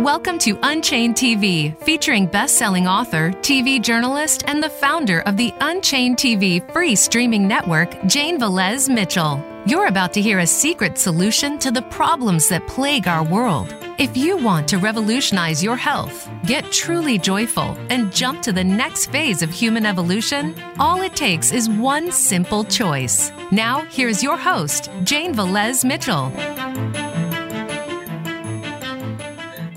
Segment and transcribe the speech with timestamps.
[0.00, 5.52] Welcome to Unchained TV, featuring best selling author, TV journalist, and the founder of the
[5.60, 9.44] Unchained TV free streaming network, Jane Velez Mitchell.
[9.66, 13.74] You're about to hear a secret solution to the problems that plague our world.
[13.98, 19.12] If you want to revolutionize your health, get truly joyful, and jump to the next
[19.12, 23.30] phase of human evolution, all it takes is one simple choice.
[23.52, 26.32] Now, here's your host, Jane Velez Mitchell.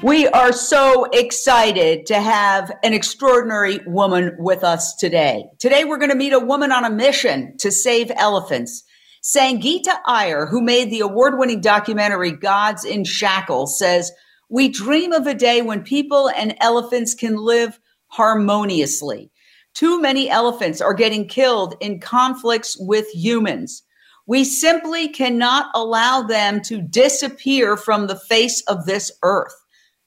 [0.03, 5.45] We are so excited to have an extraordinary woman with us today.
[5.59, 8.83] Today, we're going to meet a woman on a mission to save elephants.
[9.23, 14.11] Sangita Iyer, who made the award winning documentary Gods in Shackles, says,
[14.49, 19.31] We dream of a day when people and elephants can live harmoniously.
[19.73, 23.83] Too many elephants are getting killed in conflicts with humans.
[24.27, 29.62] We simply cannot allow them to disappear from the face of this earth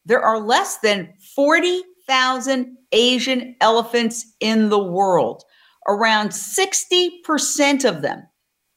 [0.06, 5.42] there are less than 40,000 Asian elephants in the world,
[5.88, 8.22] around 60% of them.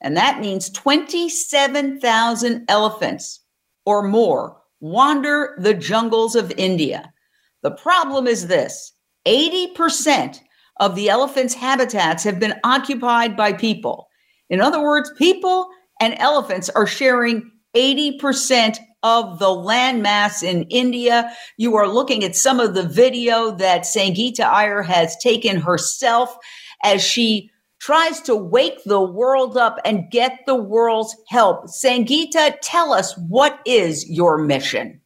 [0.02, 3.46] And that means 27,000 elephants
[3.86, 7.14] or more wander the jungles of India.
[7.62, 8.94] The problem is this
[9.28, 10.40] 80%
[10.80, 14.08] of the elephants' habitats have been occupied by people.
[14.50, 15.68] In other words, people
[16.00, 21.32] and elephants are sharing 80% of the landmass in India.
[21.58, 26.36] You are looking at some of the video that Sangita Iyer has taken herself
[26.84, 31.66] as she tries to wake the world up and get the world's help.
[31.68, 35.02] Sangita, tell us what is your mission?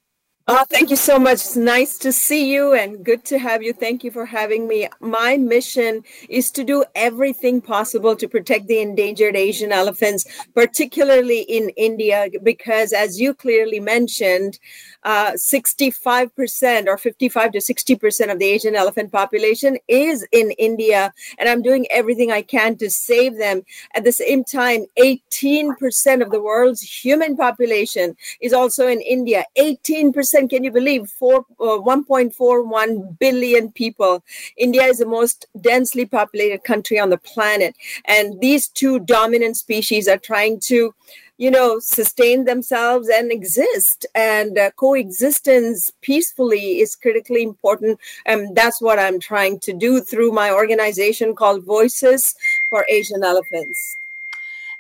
[0.46, 1.36] Oh, thank you so much.
[1.36, 3.72] It's nice to see you and good to have you.
[3.72, 4.90] Thank you for having me.
[5.00, 11.70] My mission is to do everything possible to protect the endangered Asian elephants, particularly in
[11.78, 14.60] India, because as you clearly mentioned,
[15.04, 21.14] uh, 65% or 55 to 60% of the Asian elephant population is in India.
[21.38, 23.64] And I'm doing everything I can to save them.
[23.96, 29.46] At the same time, 18% of the world's human population is also in India.
[29.58, 31.10] 18%, can you believe?
[31.10, 34.24] Four, uh, 1.41 billion people.
[34.58, 37.76] India is the most densely populated country on the planet.
[38.06, 40.94] And these two dominant species are trying to
[41.38, 44.06] you know, sustain themselves and exist.
[44.14, 48.00] And uh, coexistence peacefully is critically important.
[48.26, 52.36] And that's what I'm trying to do through my organization called Voices
[52.70, 53.98] for Asian Elephants.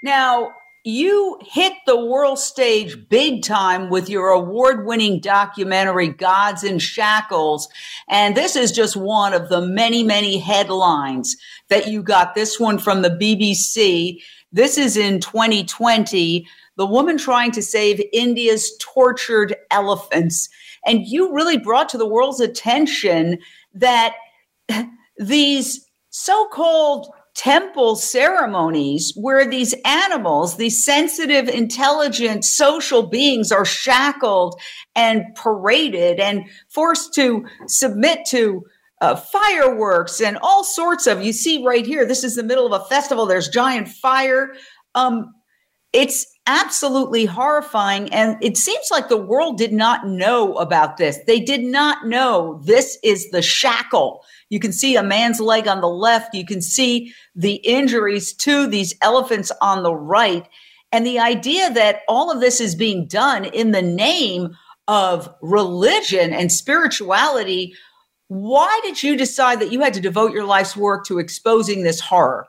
[0.02, 0.54] Now,
[0.86, 7.70] you hit the world stage big time with your award winning documentary, Gods in Shackles.
[8.10, 11.38] And this is just one of the many, many headlines
[11.70, 12.36] that you got.
[12.36, 14.22] This one from the BBC.
[14.54, 16.48] This is in 2020.
[16.78, 20.48] The woman trying to save India's tortured elephants.
[20.86, 23.40] And you really brought to the world's attention
[23.74, 24.16] that
[25.18, 34.60] these so called temple ceremonies where these animals, these sensitive, intelligent, social beings are shackled
[34.96, 38.64] and paraded and forced to submit to
[39.02, 41.24] uh, fireworks and all sorts of.
[41.24, 43.26] You see right here, this is the middle of a festival.
[43.26, 44.54] There's giant fire.
[44.96, 45.34] Um,
[45.92, 48.12] it's absolutely horrifying.
[48.12, 51.20] And it seems like the world did not know about this.
[51.28, 54.24] They did not know this is the shackle.
[54.50, 56.34] You can see a man's leg on the left.
[56.34, 60.48] You can see the injuries to these elephants on the right.
[60.92, 64.56] And the idea that all of this is being done in the name
[64.88, 67.74] of religion and spirituality
[68.34, 72.00] why did you decide that you had to devote your life's work to exposing this
[72.00, 72.48] horror?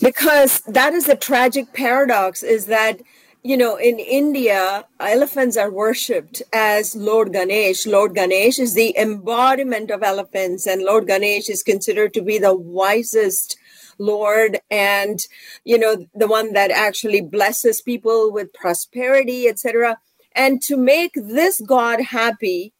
[0.00, 3.00] Because that is the tragic paradox is that
[3.44, 7.86] you know, in India, elephants are worshipped as Lord Ganesh.
[7.86, 12.54] Lord Ganesh is the embodiment of elephants, and Lord Ganesh is considered to be the
[12.54, 13.56] wisest
[13.98, 15.18] Lord and,
[15.64, 19.98] you know, the one that actually blesses people with prosperity, etc.
[20.36, 22.72] And to make this God happy,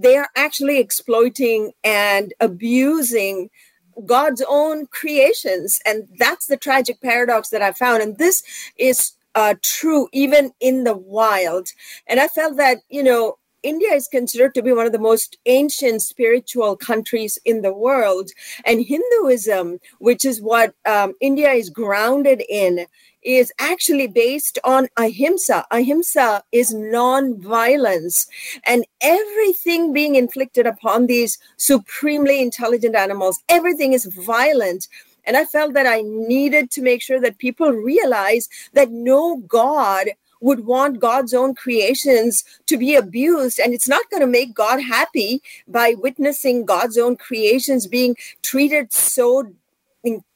[0.00, 3.50] they are actually exploiting and abusing
[4.06, 5.80] God's own creations.
[5.84, 8.02] And that's the tragic paradox that I found.
[8.02, 8.42] And this
[8.76, 11.68] is uh, true even in the wild.
[12.06, 15.36] And I felt that, you know, India is considered to be one of the most
[15.46, 18.30] ancient spiritual countries in the world.
[18.64, 22.86] And Hinduism, which is what um, India is grounded in,
[23.22, 25.64] is actually based on ahimsa.
[25.70, 28.26] Ahimsa is non-violence,
[28.64, 34.88] and everything being inflicted upon these supremely intelligent animals, everything is violent.
[35.24, 40.08] And I felt that I needed to make sure that people realize that no God
[40.40, 43.58] would want God's own creations to be abused.
[43.58, 48.92] And it's not going to make God happy by witnessing God's own creations being treated
[48.92, 49.52] so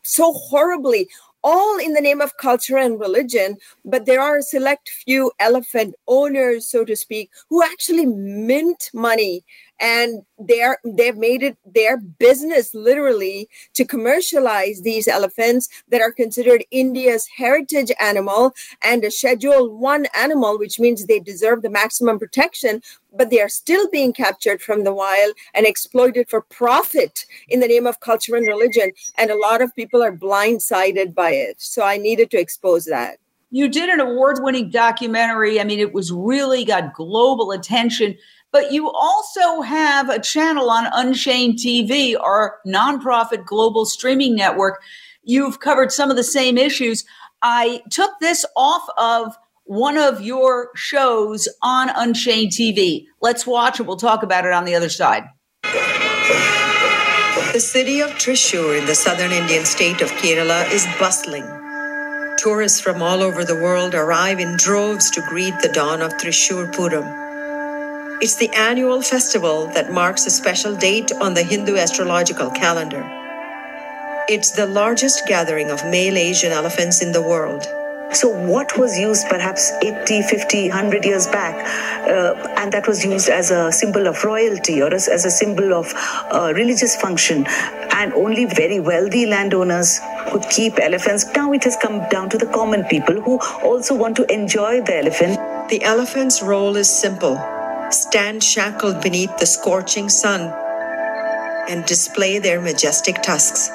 [0.04, 1.08] so horribly
[1.44, 5.94] all in the name of culture and religion, but there are a select few elephant
[6.06, 9.44] owners, so to speak, who actually mint money
[9.82, 16.64] and they're they've made it their business literally to commercialize these elephants that are considered
[16.70, 22.80] india's heritage animal and a schedule 1 animal which means they deserve the maximum protection
[23.14, 27.68] but they are still being captured from the wild and exploited for profit in the
[27.68, 31.82] name of culture and religion and a lot of people are blindsided by it so
[31.82, 33.18] i needed to expose that
[33.54, 35.60] you did an award winning documentary.
[35.60, 38.16] I mean, it was really got global attention.
[38.52, 44.82] But you also have a channel on Unchained TV, our nonprofit global streaming network.
[45.24, 47.04] You've covered some of the same issues.
[47.40, 49.34] I took this off of
[49.64, 53.06] one of your shows on Unchained TV.
[53.22, 53.86] Let's watch it.
[53.86, 55.24] We'll talk about it on the other side.
[55.62, 61.46] The city of Thrissur in the southern Indian state of Kerala is bustling.
[62.36, 66.70] Tourists from all over the world arrive in droves to greet the dawn of Thrissur
[66.72, 67.21] Pooram
[68.22, 73.02] it's the annual festival that marks a special date on the Hindu astrological calendar.
[74.28, 77.66] It's the largest gathering of male Asian elephants in the world.
[78.12, 81.56] So, what was used perhaps 80, 50, 100 years back,
[82.06, 85.74] uh, and that was used as a symbol of royalty or as, as a symbol
[85.74, 85.92] of
[86.30, 87.44] uh, religious function,
[87.90, 89.98] and only very wealthy landowners
[90.28, 91.26] could keep elephants.
[91.34, 94.98] Now it has come down to the common people who also want to enjoy the
[94.98, 95.40] elephant.
[95.70, 97.36] The elephant's role is simple
[97.94, 100.52] stand shackled beneath the scorching sun
[101.68, 103.70] and display their majestic tusks.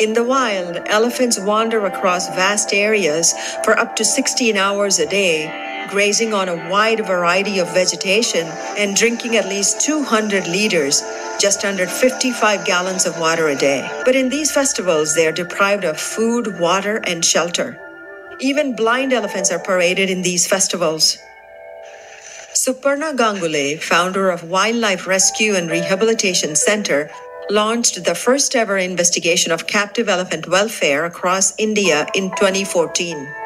[0.00, 5.86] In the wild, elephants wander across vast areas for up to 16 hours a day,
[5.90, 8.46] grazing on a wide variety of vegetation
[8.78, 11.02] and drinking at least 200 liters,
[11.38, 13.88] just under 55 gallons of water a day.
[14.04, 17.78] But in these festivals, they are deprived of food, water, and shelter.
[18.40, 21.18] Even blind elephants are paraded in these festivals.
[22.62, 27.10] Suparna Ganguly, founder of Wildlife Rescue and Rehabilitation Center,
[27.50, 33.41] launched the first ever investigation of captive elephant welfare across India in 2014.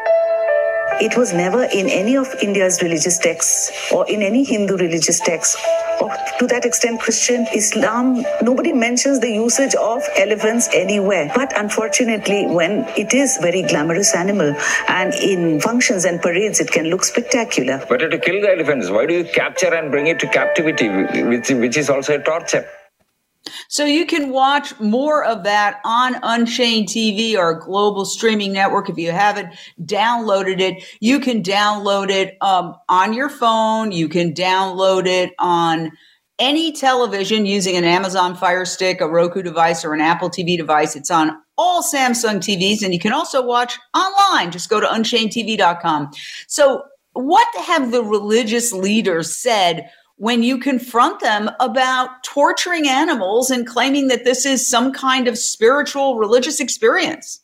[0.98, 5.56] It was never in any of India's religious texts or in any Hindu religious texts
[6.00, 6.08] or
[6.38, 8.24] to that extent Christian Islam.
[8.42, 11.30] Nobody mentions the usage of elephants anywhere.
[11.34, 14.54] But unfortunately, when it is very glamorous animal
[14.88, 17.84] and in functions and parades, it can look spectacular.
[17.88, 21.50] But to kill the elephants, why do you capture and bring it to captivity, which,
[21.50, 22.66] which is also a torture?
[23.68, 28.88] So you can watch more of that on Unchained TV, our global streaming network.
[28.88, 33.92] If you haven't downloaded it, you can download it um, on your phone.
[33.92, 35.92] You can download it on
[36.38, 40.96] any television using an Amazon Fire Stick, a Roku device, or an Apple TV device.
[40.96, 44.50] It's on all Samsung TVs, and you can also watch online.
[44.50, 46.10] Just go to unchainedtv.com.
[46.46, 46.82] So,
[47.14, 54.08] what have the religious leaders said when you confront them about torturing animals and claiming
[54.08, 57.40] that this is some kind of spiritual religious experience?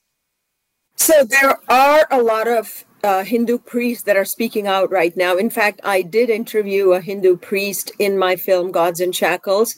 [0.96, 5.36] So there are a lot of uh, Hindu priests that are speaking out right now.
[5.36, 9.76] In fact, I did interview a Hindu priest in my film Gods in Shackles.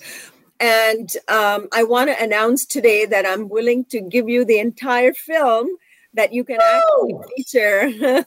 [0.60, 5.12] And um, I want to announce today that I'm willing to give you the entire
[5.12, 5.68] film
[6.14, 7.90] that you can actually feature.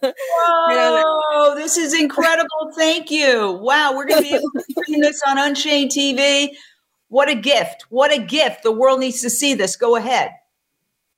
[0.70, 2.72] Whoa, this is incredible.
[2.76, 3.54] Thank you.
[3.62, 6.50] Wow, we're going to be able to stream this on Unchained TV.
[7.10, 7.86] What a gift.
[7.90, 8.64] What a gift.
[8.64, 9.76] The world needs to see this.
[9.76, 10.32] Go ahead.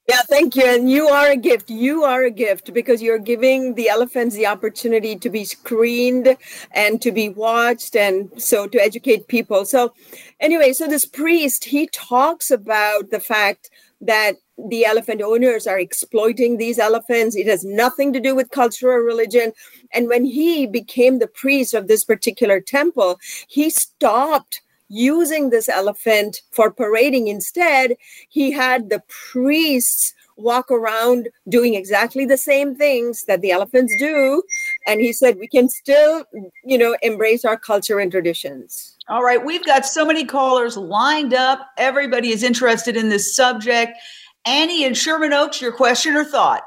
[0.07, 0.65] Yeah, thank you.
[0.65, 1.69] And you are a gift.
[1.69, 6.35] You are a gift because you're giving the elephants the opportunity to be screened
[6.71, 9.65] and to be watched and so to educate people.
[9.65, 9.93] So,
[10.39, 13.69] anyway, so this priest, he talks about the fact
[14.01, 17.35] that the elephant owners are exploiting these elephants.
[17.35, 19.53] It has nothing to do with culture or religion.
[19.93, 26.41] And when he became the priest of this particular temple, he stopped using this elephant
[26.51, 27.27] for parading.
[27.27, 27.95] Instead,
[28.29, 34.41] he had the priests walk around doing exactly the same things that the elephants do.
[34.87, 36.23] And he said, we can still,
[36.63, 38.95] you know, embrace our culture and traditions.
[39.09, 39.43] All right.
[39.43, 41.69] We've got so many callers lined up.
[41.77, 43.97] Everybody is interested in this subject.
[44.45, 46.63] Annie and Sherman Oaks, your question or thought?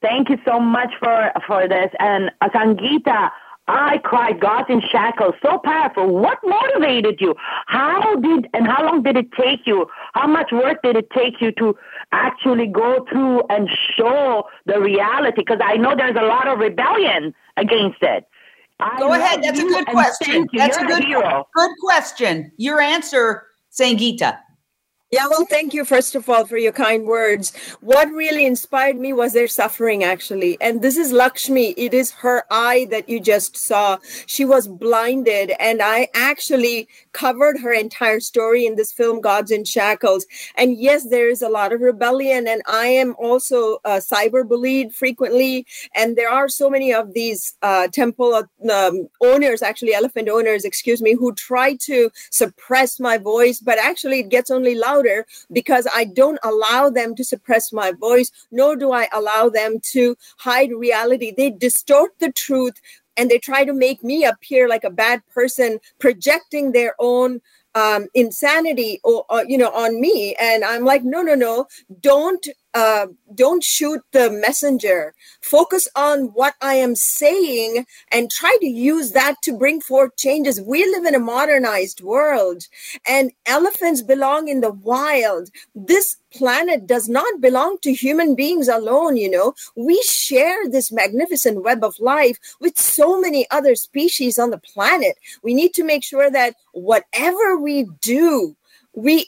[0.00, 1.90] Thank you so much for, for this.
[1.98, 3.30] And uh, Sangita,
[3.68, 6.08] I cried, God in shackles, so powerful.
[6.08, 7.34] What motivated you?
[7.66, 9.86] How did and how long did it take you?
[10.14, 11.76] How much work did it take you to
[12.12, 15.42] actually go through and show the reality?
[15.42, 18.24] Because I know there's a lot of rebellion against it.
[18.80, 19.42] I Go ahead.
[19.42, 20.48] That's a good question.
[20.54, 22.52] That's You're a good, a good question.
[22.56, 24.38] Your answer, Sangita.
[25.10, 27.56] Yeah, well, thank you, first of all, for your kind words.
[27.80, 30.58] What really inspired me was their suffering, actually.
[30.60, 31.70] And this is Lakshmi.
[31.78, 33.96] It is her eye that you just saw.
[34.26, 36.88] She was blinded, and I actually
[37.18, 40.24] covered her entire story in this film, Gods in Shackles.
[40.56, 44.94] And yes, there is a lot of rebellion, and I am also uh, cyber bullied
[44.94, 45.66] frequently.
[45.94, 51.02] And there are so many of these uh, temple um, owners, actually, elephant owners, excuse
[51.02, 56.04] me, who try to suppress my voice, but actually, it gets only louder because I
[56.04, 61.32] don't allow them to suppress my voice, nor do I allow them to hide reality.
[61.36, 62.80] They distort the truth
[63.18, 67.40] and they try to make me appear like a bad person, projecting their own
[67.74, 70.34] um, insanity or, or, you know on me.
[70.40, 71.66] And i'm like no no no.
[72.00, 75.14] Don't uh, don't shoot the messenger.
[75.40, 80.60] Focus on what I am saying and try to use that to bring forth changes.
[80.60, 82.64] We live in a modernized world
[83.06, 85.50] and elephants belong in the wild.
[85.74, 89.54] This planet does not belong to human beings alone, you know.
[89.76, 95.16] We share this magnificent web of life with so many other species on the planet.
[95.42, 98.56] We need to make sure that whatever we do,
[98.94, 99.26] we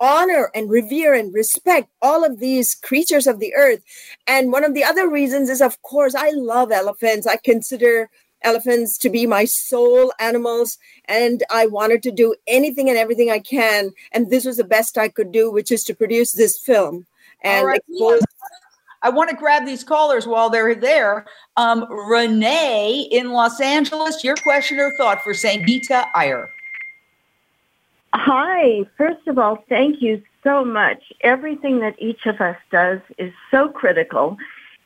[0.00, 3.80] honor and revere and respect all of these creatures of the earth.
[4.26, 7.26] And one of the other reasons is, of course, I love elephants.
[7.26, 8.10] I consider
[8.42, 13.38] elephants to be my soul animals and i wanted to do anything and everything i
[13.38, 17.06] can and this was the best i could do which is to produce this film
[17.42, 17.80] and right.
[17.88, 18.22] expose-
[19.02, 21.26] I want to grab these callers while they're there.
[21.56, 26.50] Um, Renee in Los Angeles, your question or thought for Sangita Iyer?
[28.18, 28.86] Hi.
[28.96, 31.12] First of all, thank you so much.
[31.20, 34.38] Everything that each of us does is so critical.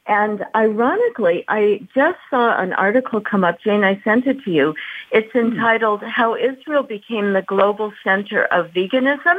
[0.08, 3.60] And ironically, I just saw an article come up.
[3.60, 4.74] Jane, I sent it to you.
[5.12, 5.38] It's hmm.
[5.38, 9.38] entitled How Israel Became the Global Center of Veganism.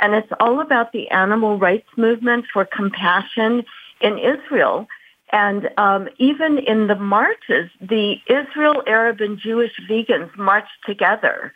[0.00, 3.64] And it's all about the animal rights movement for compassion
[4.00, 4.88] in Israel.
[5.30, 11.52] And um, even in the marches, the Israel, Arab, and Jewish vegans marched together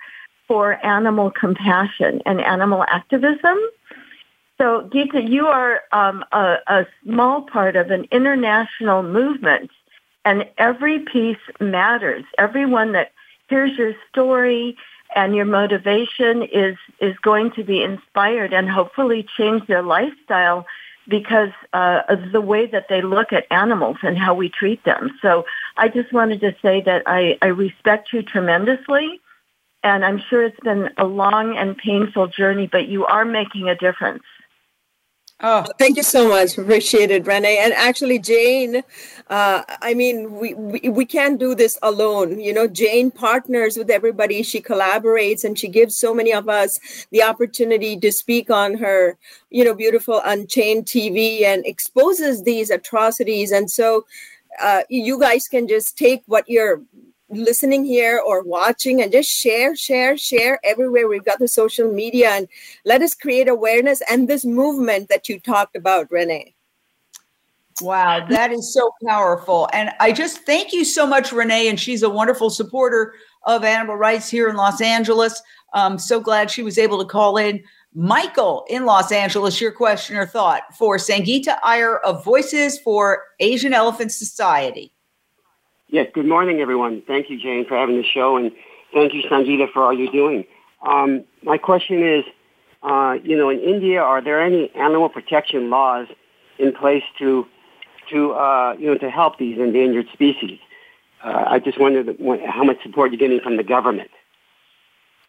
[0.49, 3.59] for animal compassion and animal activism.
[4.59, 9.71] So, Geeta, you are um, a, a small part of an international movement,
[10.25, 12.25] and every piece matters.
[12.39, 13.13] Everyone that
[13.49, 14.77] hears your story
[15.15, 20.67] and your motivation is is going to be inspired and hopefully change their lifestyle
[21.09, 25.17] because uh, of the way that they look at animals and how we treat them.
[25.23, 25.45] So
[25.77, 29.21] I just wanted to say that I, I respect you tremendously
[29.95, 33.77] and I'm sure it's been a long and painful journey, but you are making a
[33.77, 34.25] difference.
[35.41, 36.57] Oh, thank you so much.
[36.57, 37.59] Appreciate it, Renee.
[37.59, 38.77] And actually, Jane,
[39.29, 42.41] uh, I mean, we, we, we can't do this alone.
[42.41, 44.43] You know, Jane partners with everybody.
[44.43, 46.81] She collaborates and she gives so many of us
[47.13, 49.19] the opportunity to speak on her,
[49.51, 53.53] you know, beautiful Unchained TV and exposes these atrocities.
[53.53, 54.07] And so
[54.61, 56.81] uh, you guys can just take what you're
[57.29, 61.09] listening here or watching and just share, share, share everywhere.
[61.09, 62.49] We've got the social media and
[62.85, 66.55] let us create awareness and this movement that you talked about, Renee.
[67.83, 69.69] Wow, that is so powerful.
[69.73, 71.69] And I just thank you so much, Renee.
[71.69, 75.43] And she's a wonderful supporter of animal rights here in Los Angeles.
[75.75, 77.63] I'm so glad she was able to call in.
[77.93, 83.73] Michael in Los Angeles, your question or thought for Sangita Iyer of Voices for Asian
[83.73, 84.93] Elephant Society.
[85.89, 87.03] Yes, good morning, everyone.
[87.07, 88.51] Thank you, Jane, for having the show, and
[88.93, 90.45] thank you, Sangita, for all you're doing.
[90.83, 92.25] Um, my question is,
[92.83, 96.09] uh, you know, in India, are there any animal protection laws
[96.59, 97.47] in place to,
[98.11, 100.59] to uh, you know, to help these endangered species?
[101.23, 102.17] Uh, I just wondered
[102.47, 104.11] how much support you're getting from the government.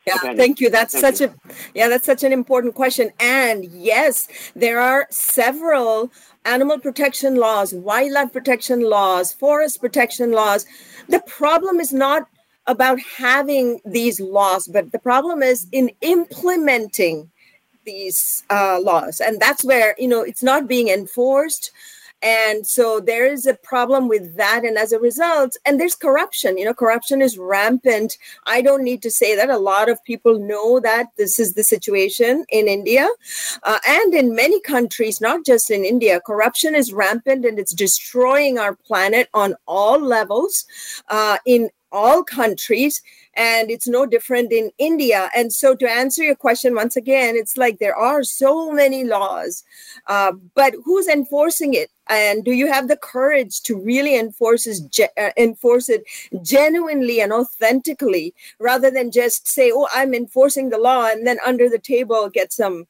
[0.08, 0.70] Yeah, thank you.
[0.70, 1.28] That's Thank such you.
[1.28, 3.12] a yeah, that's such an important question.
[3.20, 6.12] And yes, there are several
[6.48, 10.66] animal protection laws, wildlife protection laws, forest protection laws.
[11.10, 12.28] The problem is not
[12.66, 17.30] about having these laws, but the problem is in implementing
[17.86, 19.22] these uh, laws.
[19.22, 21.72] And that's where, you know, it's not being enforced.
[22.22, 24.64] And so there is a problem with that.
[24.66, 28.18] And as a result, and there's corruption, you know, corruption is rampant.
[28.46, 29.50] I don't need to say that.
[29.50, 33.08] A lot of people know that this is the situation in India
[33.64, 36.20] uh, and in many countries, not just in India.
[36.20, 40.66] Corruption is rampant and it's destroying our planet on all levels
[41.10, 43.02] uh, in all countries
[43.36, 45.30] and it's no different in India.
[45.36, 49.64] And so, to answer your question once again, it's like there are so many laws,
[50.08, 51.92] uh, but who's enforcing it?
[52.10, 56.04] And do you have the courage to really enforce, it, uh, enforce it
[56.42, 61.70] genuinely and authentically, rather than just say, "Oh, I'm enforcing the law," and then under
[61.70, 62.88] the table get some,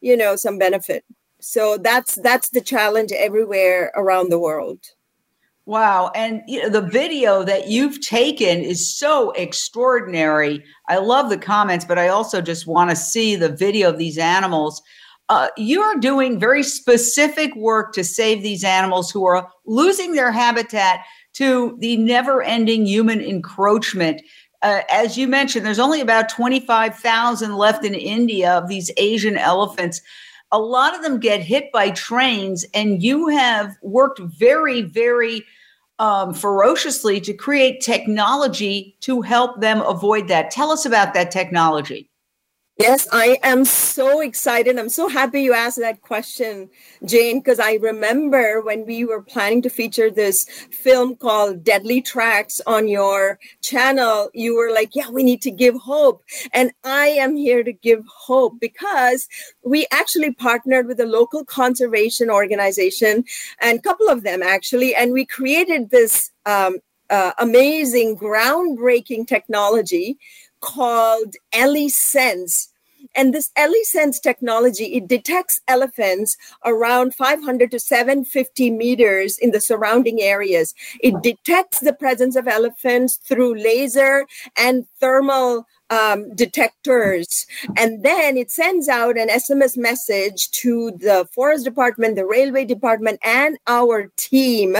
[0.00, 1.04] you know, some benefit.
[1.40, 4.80] So that's that's the challenge everywhere around the world.
[5.66, 6.12] Wow.
[6.14, 10.62] And you know, the video that you've taken is so extraordinary.
[10.88, 14.16] I love the comments, but I also just want to see the video of these
[14.16, 14.80] animals.
[15.28, 21.00] Uh, you're doing very specific work to save these animals who are losing their habitat
[21.32, 24.22] to the never ending human encroachment.
[24.62, 30.00] Uh, as you mentioned, there's only about 25,000 left in India of these Asian elephants
[30.52, 35.44] a lot of them get hit by trains, and you have worked very, very
[35.98, 40.50] um, ferociously to create technology to help them avoid that.
[40.50, 42.10] Tell us about that technology.
[42.78, 44.78] Yes, I am so excited.
[44.78, 46.68] I'm so happy you asked that question,
[47.06, 52.60] Jane, because I remember when we were planning to feature this film called Deadly Tracks
[52.66, 56.22] on your channel, you were like, yeah, we need to give hope.
[56.52, 59.26] And I am here to give hope because
[59.64, 63.24] we actually partnered with a local conservation organization
[63.62, 66.76] and a couple of them actually, and we created this um,
[67.08, 70.18] uh, amazing, groundbreaking technology
[70.60, 72.68] called EleSense.
[73.14, 80.20] And this EleSense technology, it detects elephants around 500 to 750 meters in the surrounding
[80.20, 80.74] areas.
[81.00, 87.46] It detects the presence of elephants through laser and thermal um, detectors.
[87.76, 93.20] And then it sends out an SMS message to the forest department, the railway department,
[93.22, 94.76] and our team.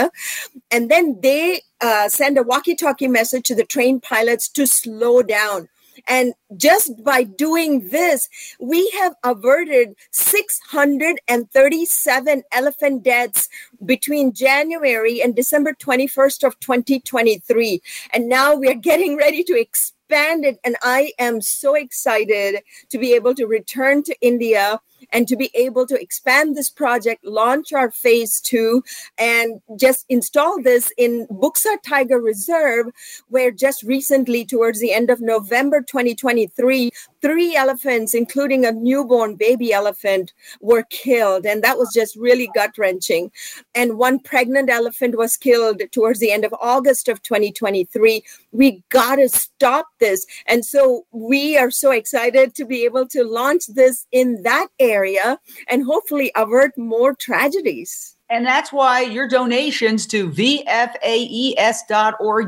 [0.71, 5.21] And then they uh, send a walkie talkie message to the train pilots to slow
[5.21, 5.69] down.
[6.07, 13.49] And just by doing this, we have averted 637 elephant deaths
[13.83, 17.81] between January and December 21st of 2023.
[18.11, 20.59] And now we are getting ready to expand it.
[20.63, 24.79] And I am so excited to be able to return to India
[25.11, 28.83] and to be able to expand this project, launch our phase two,
[29.17, 32.87] and just install this in Buxa Tiger Reserve,
[33.29, 36.91] where just recently, towards the end of November 2023,
[37.21, 41.45] three elephants, including a newborn baby elephant, were killed.
[41.45, 43.31] And that was just really gut wrenching.
[43.75, 48.23] And one pregnant elephant was killed towards the end of August of 2023.
[48.51, 50.25] We got to stop this.
[50.45, 55.39] And so we are so excited to be able to launch this in that area
[55.67, 58.16] and hopefully avert more tragedies.
[58.29, 60.61] And that's why your donations to VFAES.org,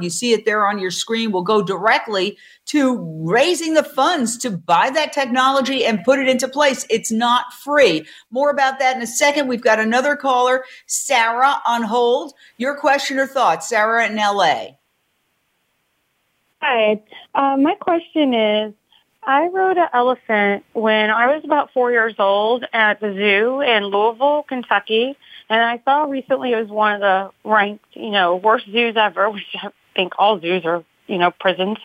[0.04, 4.52] you see it there on your screen, will go directly to raising the funds to
[4.52, 6.86] buy that technology and put it into place.
[6.90, 8.06] It's not free.
[8.30, 9.48] More about that in a second.
[9.48, 12.34] We've got another caller, Sarah, on hold.
[12.58, 14.72] Your question or thoughts, Sarah in LA.
[16.62, 17.02] Hi.
[17.34, 18.74] Uh, my question is
[19.24, 23.86] I rode an elephant when I was about four years old at the zoo in
[23.86, 25.16] Louisville, Kentucky.
[25.50, 29.30] And I saw recently it was one of the ranked, you know, worst zoos ever,
[29.32, 31.78] which I think all zoos are, you know, prisons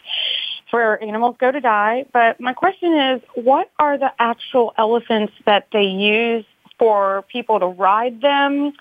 [0.71, 2.05] where animals go to die.
[2.13, 6.45] But my question is, what are the actual elephants that they use
[6.79, 8.73] for people to ride them?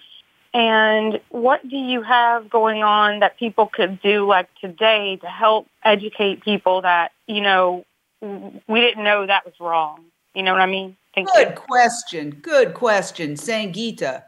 [0.56, 5.68] And what do you have going on that people could do like today to help
[5.84, 7.86] educate people that, you know,
[8.22, 10.06] we didn't know that was wrong?
[10.34, 10.98] You know what I mean?
[11.14, 11.56] Thank Good you.
[11.56, 12.32] question.
[12.42, 13.34] Good question.
[13.34, 14.24] Sangita.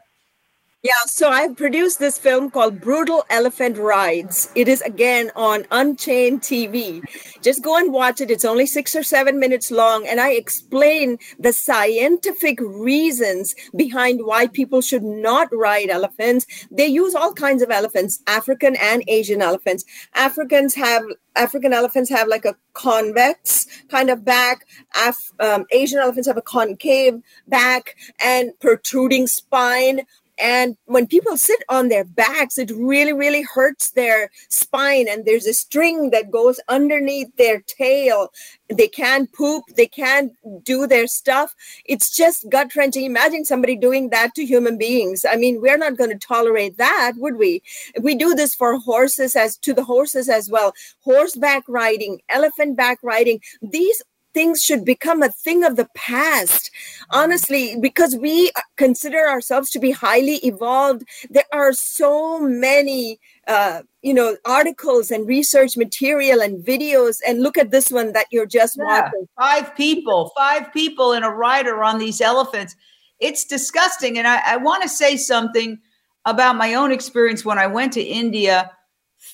[0.86, 4.48] Yeah, so I've produced this film called Brutal Elephant Rides.
[4.54, 7.02] It is again on Unchained TV.
[7.42, 8.30] Just go and watch it.
[8.30, 14.46] It's only six or seven minutes long, and I explain the scientific reasons behind why
[14.46, 16.46] people should not ride elephants.
[16.70, 19.84] They use all kinds of elephants, African and Asian elephants.
[20.14, 21.02] Africans have
[21.34, 24.64] African elephants have like a convex kind of back.
[25.04, 30.06] Af- um, Asian elephants have a concave back and protruding spine
[30.38, 35.06] and when people sit on their backs it really really hurts their spine.
[35.08, 38.32] And there's a string that goes underneath their tail.
[38.68, 39.64] They can't poop.
[39.76, 40.32] They can't
[40.64, 41.54] do their stuff.
[41.84, 45.24] It's just gut wrenching imagine somebody doing that to human beings.
[45.28, 47.62] I mean we're not going to tolerate that would we?
[48.00, 50.72] We do this for horses as to the horses as well.
[51.00, 54.02] Horseback riding elephant back riding these
[54.36, 56.70] things should become a thing of the past.
[57.10, 64.12] Honestly because we consider ourselves to be highly evolved there are so many uh, you
[64.12, 68.76] know articles and research material and videos and look at this one that you're just
[68.76, 69.28] yeah, watching.
[69.38, 72.74] Five people five people in a rider on these elephants.
[73.20, 75.78] It's disgusting and i, I want to say something
[76.24, 78.70] about my own experience when i went to india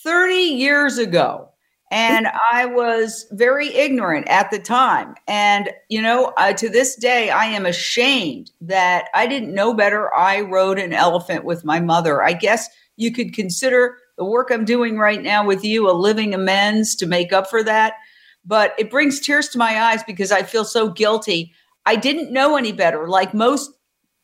[0.05, 1.52] 30 years ago
[1.93, 5.15] and I was very ignorant at the time.
[5.29, 10.13] And, you know, uh, to this day, I am ashamed that I didn't know better.
[10.15, 12.23] I rode an elephant with my mother.
[12.23, 16.33] I guess you could consider the work I'm doing right now with you a living
[16.33, 17.93] amends to make up for that.
[18.43, 21.53] But it brings tears to my eyes because I feel so guilty.
[21.85, 23.07] I didn't know any better.
[23.07, 23.71] Like most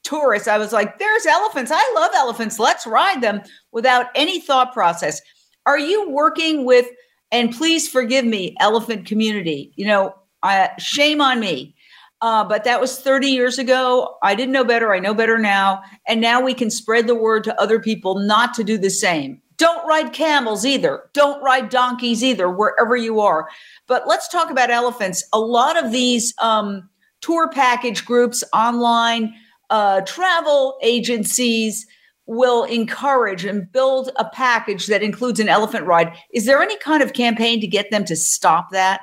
[0.04, 1.70] tourists, I was like, there's elephants.
[1.70, 2.58] I love elephants.
[2.58, 5.20] Let's ride them without any thought process.
[5.66, 6.86] Are you working with
[7.30, 9.72] and please forgive me, elephant community.
[9.76, 10.14] You know,
[10.78, 11.74] shame on me.
[12.20, 14.16] Uh, but that was 30 years ago.
[14.22, 14.92] I didn't know better.
[14.92, 15.82] I know better now.
[16.06, 19.40] And now we can spread the word to other people not to do the same.
[19.56, 21.04] Don't ride camels either.
[21.14, 23.48] Don't ride donkeys either, wherever you are.
[23.86, 25.24] But let's talk about elephants.
[25.32, 26.88] A lot of these um,
[27.20, 29.34] tour package groups, online
[29.70, 31.86] uh, travel agencies,
[32.28, 36.14] will encourage and build a package that includes an elephant ride.
[36.32, 39.00] Is there any kind of campaign to get them to stop that?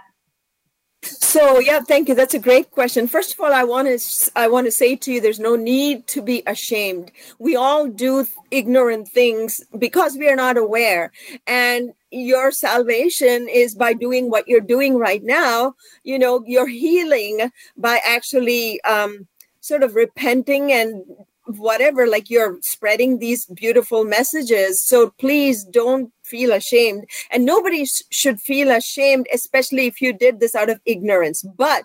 [1.01, 2.15] So yeah, thank you.
[2.15, 3.07] That's a great question.
[3.07, 6.07] First of all, I want to I want to say to you, there's no need
[6.07, 7.11] to be ashamed.
[7.39, 11.11] We all do ignorant things because we are not aware,
[11.45, 15.73] and your salvation is by doing what you're doing right now.
[16.03, 19.27] You know, you're healing by actually um,
[19.59, 21.03] sort of repenting and
[21.47, 24.81] whatever like you're spreading these beautiful messages.
[24.81, 27.05] So please don't feel ashamed.
[27.31, 31.43] And nobody sh- should feel ashamed especially if you did this out of ignorance.
[31.43, 31.83] But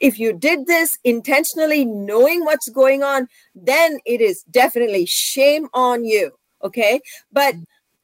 [0.00, 6.04] if you did this intentionally knowing what's going on then it is definitely shame on
[6.04, 6.32] you
[6.64, 7.00] okay?
[7.32, 7.54] But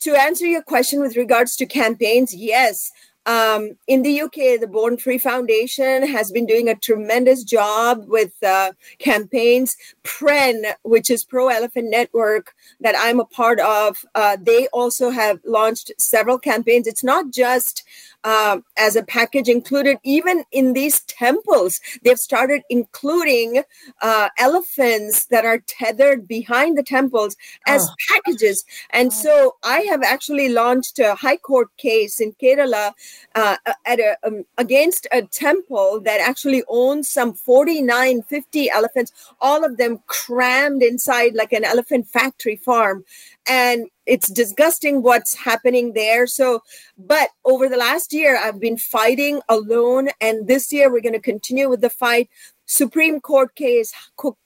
[0.01, 2.93] to answer your question with regards to campaigns yes
[3.29, 8.43] um, in the UK, the Born Free Foundation has been doing a tremendous job with
[8.43, 9.77] uh, campaigns.
[10.03, 15.41] PREN, which is Pro Elephant Network, that I'm a part of, uh, they also have
[15.45, 16.87] launched several campaigns.
[16.87, 17.85] It's not just
[18.25, 19.99] uh, as a package included.
[20.03, 23.63] Even in these temples, they've started including
[24.03, 27.37] uh, elephants that are tethered behind the temples
[27.67, 27.95] as oh.
[28.11, 28.65] packages.
[28.91, 32.93] And so I have actually launched a high court case in Kerala
[33.35, 39.65] uh, at a, um, against a temple that actually owns some 49, 50 elephants, all
[39.65, 43.05] of them crammed inside like an elephant factory farm.
[43.49, 46.27] And it's disgusting what's happening there.
[46.27, 46.63] So
[46.97, 50.09] but over the last year i've been fighting alone.
[50.21, 52.29] And this year we're going to continue with the fight.
[52.71, 53.95] Supreme court case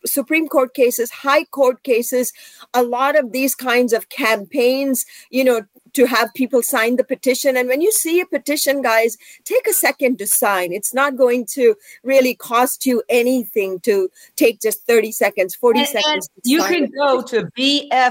[0.06, 2.32] supreme court cases high court cases
[2.72, 5.62] a lot of these kinds of campaigns you know
[5.94, 7.56] to have people sign the petition.
[7.56, 10.72] And when you see a petition, guys, take a second to sign.
[10.72, 15.88] It's not going to really cost you anything to take just 30 seconds, 40 and,
[15.88, 16.28] seconds.
[16.34, 18.10] And you can go to vfaes.org.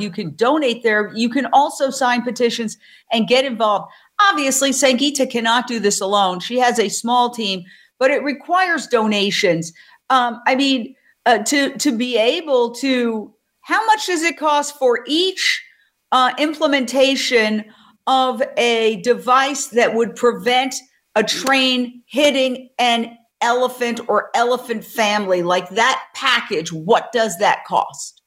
[0.00, 1.12] You can donate there.
[1.14, 2.78] You can also sign petitions
[3.10, 3.92] and get involved.
[4.20, 6.40] Obviously, Sangita cannot do this alone.
[6.40, 7.64] She has a small team,
[7.98, 9.72] but it requires donations.
[10.10, 10.94] Um, I mean,
[11.26, 15.64] uh, to to be able to how much does it cost for each
[16.12, 17.64] uh, implementation
[18.06, 20.74] of a device that would prevent
[21.14, 25.42] a train hitting an elephant or elephant family.
[25.42, 28.22] Like that package what does that cost?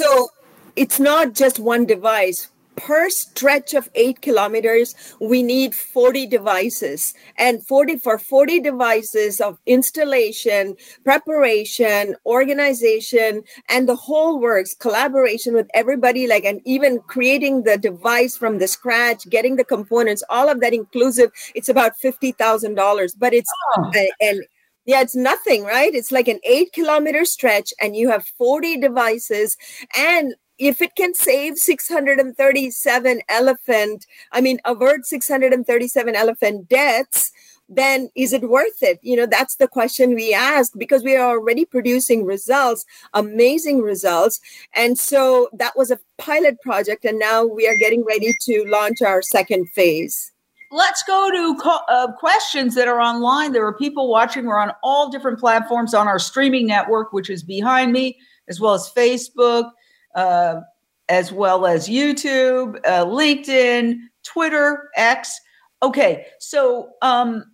[0.00, 0.28] So
[0.74, 7.14] it's not just one device per stretch of eight kilometers, we need 40 devices.
[7.36, 15.68] And 40 for 40 devices of installation, preparation, organization, and the whole works, collaboration with
[15.74, 20.60] everybody, like, and even creating the device from the scratch, getting the components, all of
[20.60, 23.12] that inclusive, it's about $50,000.
[23.18, 23.92] But it's, oh.
[24.20, 24.44] and
[24.84, 25.94] yeah, it's nothing, right?
[25.94, 29.56] It's like an eight kilometer stretch, and you have 40 devices.
[29.96, 30.34] And
[30.68, 37.32] if it can save 637 elephant, I mean, avert 637 elephant deaths,
[37.68, 39.00] then is it worth it?
[39.02, 44.40] You know, that's the question we ask because we are already producing results, amazing results.
[44.72, 49.02] And so that was a pilot project, and now we are getting ready to launch
[49.02, 50.30] our second phase.
[50.70, 53.52] Let's go to uh, questions that are online.
[53.52, 54.46] There are people watching.
[54.46, 58.16] We're on all different platforms on our streaming network, which is behind me,
[58.48, 59.72] as well as Facebook,
[60.14, 60.60] uh,
[61.08, 65.38] as well as YouTube, uh, LinkedIn, Twitter, X.
[65.82, 67.44] Okay, so um,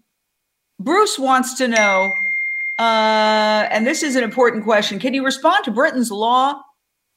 [0.79, 2.12] Bruce wants to know,
[2.79, 6.61] uh, and this is an important question can you respond to Britain's law,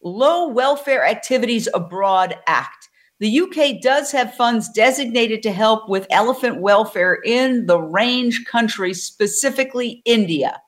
[0.03, 2.89] Low Welfare Activities Abroad Act?
[3.19, 9.03] The UK does have funds designated to help with elephant welfare in the range countries,
[9.03, 10.59] specifically India.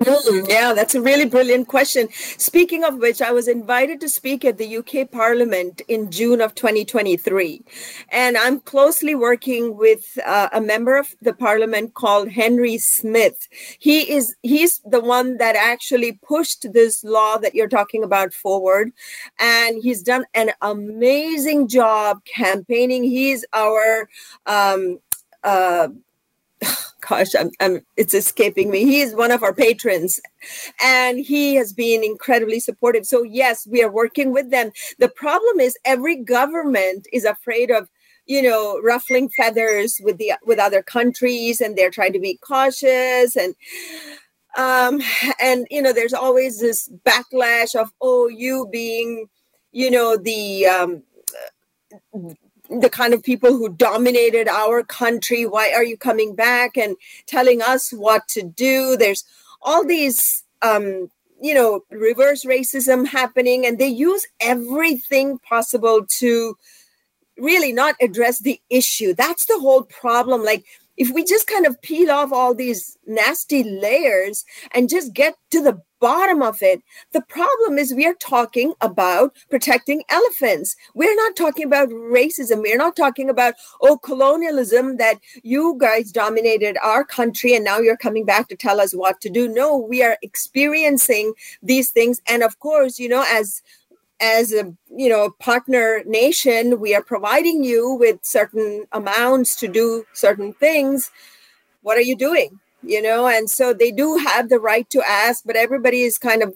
[0.00, 2.08] Mm, yeah, that's a really brilliant question.
[2.12, 6.54] Speaking of which, I was invited to speak at the UK Parliament in June of
[6.54, 7.64] 2023.
[8.10, 13.48] And I'm closely working with uh, a member of the Parliament called Henry Smith.
[13.80, 18.92] He is he's the one that actually pushed this law that you're talking about forward.
[19.40, 23.02] And he's done an amazing job campaigning.
[23.02, 24.08] He's our
[24.46, 25.00] um,
[25.42, 25.88] uh,
[27.08, 28.84] gosh, I'm, I'm, it's escaping me.
[28.84, 30.20] He is one of our patrons
[30.82, 33.06] and he has been incredibly supportive.
[33.06, 34.72] So, yes, we are working with them.
[34.98, 37.88] The problem is every government is afraid of
[38.28, 43.36] you know ruffling feathers with the with other countries and they're trying to be cautious
[43.36, 43.54] and
[44.56, 45.00] um
[45.40, 49.26] and you know there's always this backlash of oh you being
[49.72, 51.02] you know the um
[52.70, 55.46] the kind of people who dominated our country.
[55.46, 58.96] Why are you coming back and telling us what to do?
[58.96, 59.24] There's
[59.62, 66.56] all these, um, you know, reverse racism happening, and they use everything possible to
[67.38, 69.14] really not address the issue.
[69.14, 70.44] That's the whole problem.
[70.44, 70.64] Like,
[70.98, 75.62] if we just kind of peel off all these nasty layers and just get to
[75.62, 76.82] the bottom of it,
[77.12, 80.76] the problem is we are talking about protecting elephants.
[80.94, 82.62] We're not talking about racism.
[82.62, 87.96] We're not talking about, oh, colonialism that you guys dominated our country and now you're
[87.96, 89.48] coming back to tell us what to do.
[89.48, 91.32] No, we are experiencing
[91.62, 92.20] these things.
[92.28, 93.62] And of course, you know, as
[94.20, 100.04] as a you know partner nation we are providing you with certain amounts to do
[100.12, 101.10] certain things.
[101.82, 102.58] What are you doing?
[102.82, 106.42] You know and so they do have the right to ask but everybody is kind
[106.42, 106.54] of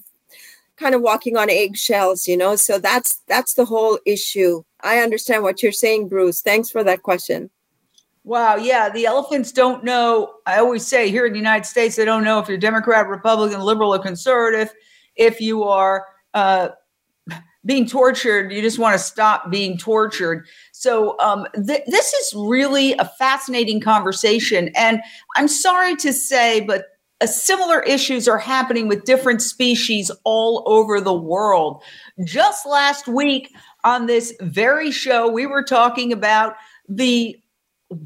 [0.77, 2.57] kind of walking on eggshells you know?
[2.57, 4.63] So that's that's the whole issue.
[4.81, 6.41] I understand what you're saying bruce.
[6.41, 7.51] Thanks for that question.
[8.25, 10.35] Wow yeah the elephants don't know.
[10.47, 13.61] I always say here in the united states they don't know if you're democrat republican
[13.61, 14.73] liberal or conservative
[15.17, 16.71] if you are uh,
[17.65, 22.93] being tortured you just want to stop being tortured so um, th- this is really
[22.95, 25.01] a fascinating conversation and
[25.37, 26.87] i'm sorry to say but
[27.21, 31.83] uh, similar issues are happening with different species all over the world
[32.25, 36.55] just last week on this very show we were talking about
[36.89, 37.37] the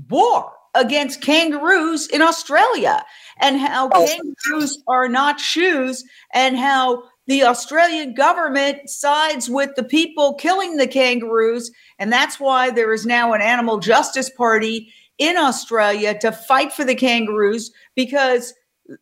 [0.08, 3.02] war against kangaroos in australia
[3.40, 4.06] and how oh.
[4.06, 10.86] kangaroos are not shoes and how the Australian government sides with the people killing the
[10.86, 11.70] kangaroos.
[11.98, 16.84] And that's why there is now an animal justice party in Australia to fight for
[16.84, 18.54] the kangaroos because,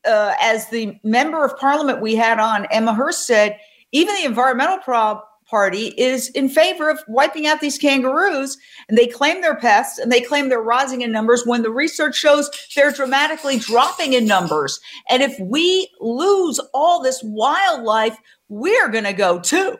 [0.04, 3.58] uh, as the member of parliament we had on, Emma Hurst said,
[3.92, 5.20] even the environmental pro-
[5.54, 8.58] Party is in favor of wiping out these kangaroos.
[8.88, 12.16] And they claim they're pests and they claim they're rising in numbers when the research
[12.16, 14.80] shows they're dramatically dropping in numbers.
[15.08, 18.16] And if we lose all this wildlife,
[18.48, 19.78] we're going to go too.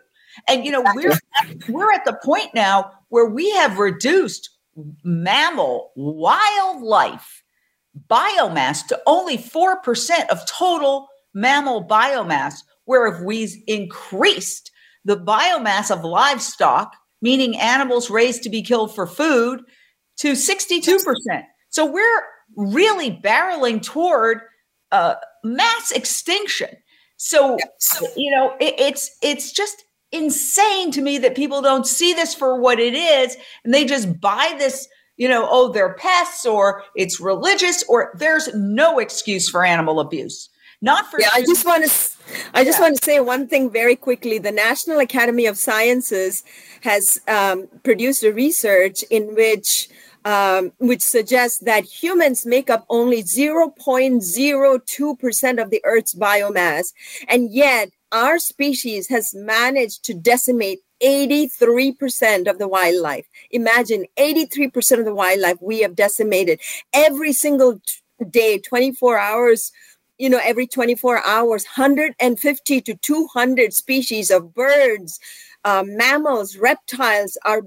[0.49, 1.19] And, you know, we're,
[1.69, 4.51] we're at the point now where we have reduced
[5.03, 7.43] mammal wildlife
[8.09, 14.71] biomass to only 4% of total mammal biomass, where if we've increased
[15.05, 19.61] the biomass of livestock, meaning animals raised to be killed for food,
[20.19, 21.05] to 62%.
[21.71, 22.23] So we're
[22.57, 24.41] really barreling toward
[24.93, 26.69] uh, mass extinction.
[27.17, 27.59] So,
[28.17, 32.61] you know, it, it's it's just insane to me that people don't see this for
[32.61, 34.87] what it is and they just buy this
[35.17, 40.49] you know oh they're pests or it's religious or there's no excuse for animal abuse
[40.81, 41.91] not for yeah i just want to
[42.53, 42.83] i just yeah.
[42.83, 46.43] want to say one thing very quickly the national academy of sciences
[46.83, 49.89] has um, produced a research in which
[50.27, 56.95] um, which suggests that humans make up only 0.02% of the earth's biomass
[57.29, 63.27] and yet our species has managed to decimate 83% of the wildlife.
[63.51, 66.61] Imagine 83% of the wildlife we have decimated
[66.95, 67.81] every single
[68.31, 69.73] day, 24 hours
[70.19, 75.19] you know, every 24 hours, 150 to 200 species of birds,
[75.65, 77.63] uh, mammals, reptiles are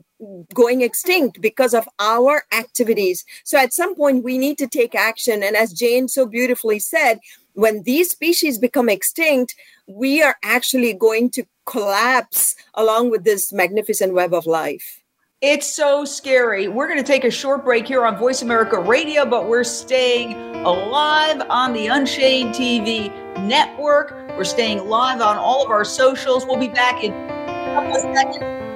[0.54, 3.26] going extinct because of our activities.
[3.44, 5.44] So at some point, we need to take action.
[5.44, 7.20] And as Jane so beautifully said,
[7.54, 9.56] when these species become extinct,
[9.88, 15.02] we are actually going to collapse along with this magnificent web of life.
[15.42, 16.68] It's so scary.
[16.68, 20.34] We're going to take a short break here on Voice America Radio, but we're staying
[20.66, 23.14] alive on the Unchained TV
[23.46, 24.14] network.
[24.30, 26.44] We're staying live on all of our socials.
[26.48, 28.67] We'll be back in a couple of seconds.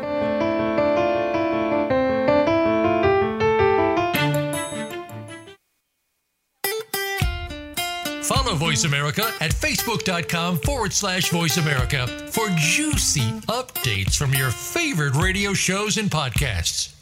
[8.31, 15.15] Follow Voice America at facebook.com forward slash voice America for juicy updates from your favorite
[15.15, 16.93] radio shows and podcasts.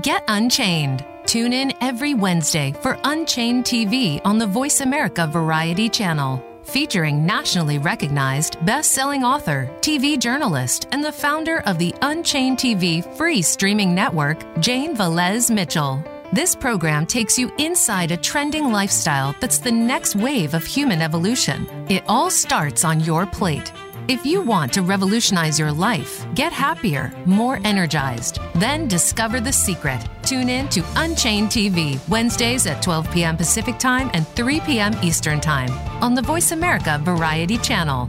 [0.00, 1.04] Get Unchained.
[1.26, 6.42] Tune in every Wednesday for Unchained TV on the Voice America Variety Channel.
[6.64, 13.04] Featuring nationally recognized best selling author, TV journalist, and the founder of the Unchained TV
[13.18, 16.02] free streaming network, Jane Velez Mitchell.
[16.32, 21.68] This program takes you inside a trending lifestyle that's the next wave of human evolution.
[21.90, 23.70] It all starts on your plate.
[24.08, 30.00] If you want to revolutionize your life, get happier, more energized, then discover the secret.
[30.22, 33.36] Tune in to Unchained TV Wednesdays at 12 p.m.
[33.36, 34.94] Pacific Time and 3 p.m.
[35.02, 35.70] Eastern Time
[36.02, 38.08] on the Voice America Variety Channel.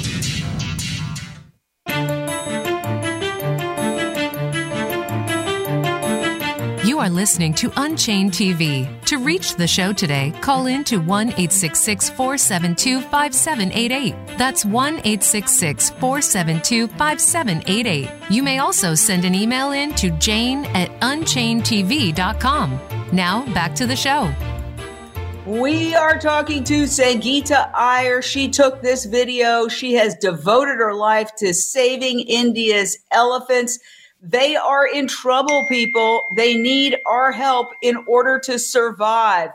[7.01, 8.87] are listening to Unchained TV.
[9.05, 14.37] To reach the show today, call in to 1 866 472 5788.
[14.37, 18.07] That's 1 866 472 5788.
[18.29, 22.79] You may also send an email in to jane at unchainedtv.com.
[23.11, 24.31] Now, back to the show.
[25.47, 28.21] We are talking to Sangita Iyer.
[28.21, 29.67] She took this video.
[29.67, 33.79] She has devoted her life to saving India's elephants.
[34.21, 36.21] They are in trouble, people.
[36.35, 39.49] They need our help in order to survive.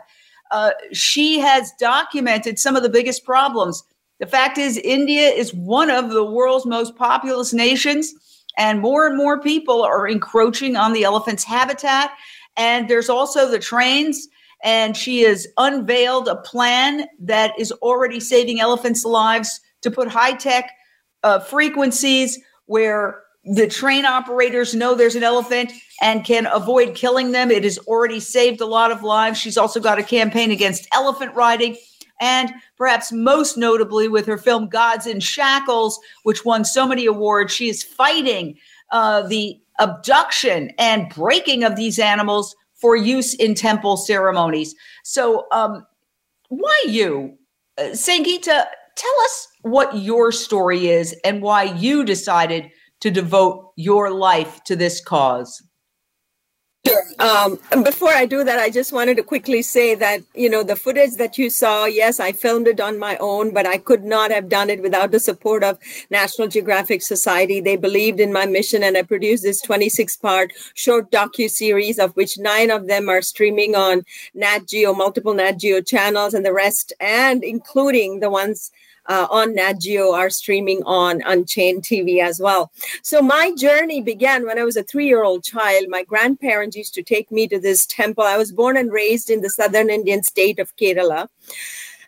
[0.51, 3.83] Uh, she has documented some of the biggest problems.
[4.19, 8.13] The fact is, India is one of the world's most populous nations,
[8.57, 12.11] and more and more people are encroaching on the elephant's habitat.
[12.57, 14.27] And there's also the trains.
[14.63, 20.33] And she has unveiled a plan that is already saving elephants' lives to put high
[20.33, 20.71] tech
[21.23, 27.49] uh, frequencies where the train operators know there's an elephant and can avoid killing them.
[27.49, 29.39] It has already saved a lot of lives.
[29.39, 31.77] She's also got a campaign against elephant riding.
[32.19, 37.53] And perhaps most notably with her film Gods in Shackles, which won so many awards,
[37.53, 38.57] she is fighting
[38.91, 44.75] uh, the abduction and breaking of these animals for use in temple ceremonies.
[45.03, 45.85] So, um,
[46.49, 47.37] why you?
[47.77, 54.11] Uh, Sangita, tell us what your story is and why you decided to devote your
[54.11, 55.63] life to this cause?
[56.87, 57.03] Sure.
[57.19, 60.75] Um, before I do that, I just wanted to quickly say that, you know, the
[60.75, 64.31] footage that you saw, yes, I filmed it on my own, but I could not
[64.31, 65.79] have done it without the support of
[66.09, 67.59] National Geographic Society.
[67.59, 72.37] They believed in my mission and I produced this 26 part short docu-series of which
[72.37, 76.93] nine of them are streaming on Nat Geo, multiple Nat Geo channels and the rest,
[77.01, 78.71] and including the ones
[79.07, 82.71] uh, on Nat Geo are streaming on Unchained TV as well.
[83.01, 85.85] So my journey began when I was a three-year-old child.
[85.89, 88.23] My grandparents used to take me to this temple.
[88.23, 91.27] I was born and raised in the southern Indian state of Kerala.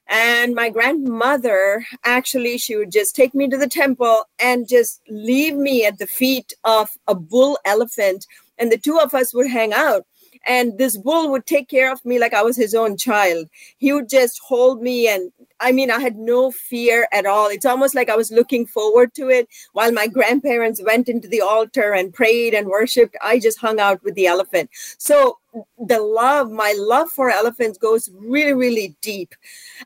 [0.07, 5.55] And my grandmother actually, she would just take me to the temple and just leave
[5.55, 8.25] me at the feet of a bull elephant.
[8.57, 10.05] And the two of us would hang out
[10.47, 13.47] and this bull would take care of me like I was his own child.
[13.77, 17.47] He would just hold me and I mean, I had no fear at all.
[17.47, 21.41] It's almost like I was looking forward to it while my grandparents went into the
[21.41, 23.15] altar and prayed and worshiped.
[23.21, 24.69] I just hung out with the elephant.
[24.97, 25.37] So
[25.77, 29.33] the love, my love for elephants goes really, really deep.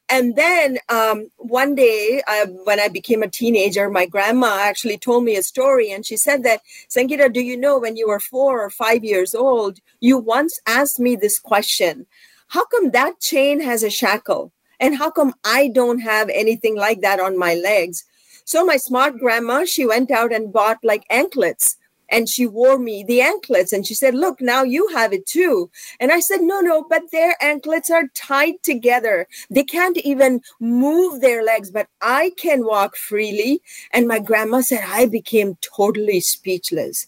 [0.09, 5.23] And then um, one day, uh, when I became a teenager, my grandma actually told
[5.23, 8.61] me a story, and she said that, Sangita, do you know when you were four
[8.61, 12.05] or five years old, you once asked me this question
[12.49, 14.51] How come that chain has a shackle?
[14.83, 18.03] And how come I don't have anything like that on my legs?
[18.43, 21.77] So my smart grandma, she went out and bought like anklets
[22.09, 25.71] and she wore me the anklets and she said look now you have it too.
[26.01, 29.25] And i said no no but their anklets are tied together.
[29.49, 33.61] They can't even move their legs but i can walk freely.
[33.91, 37.07] And my grandma said i became totally speechless.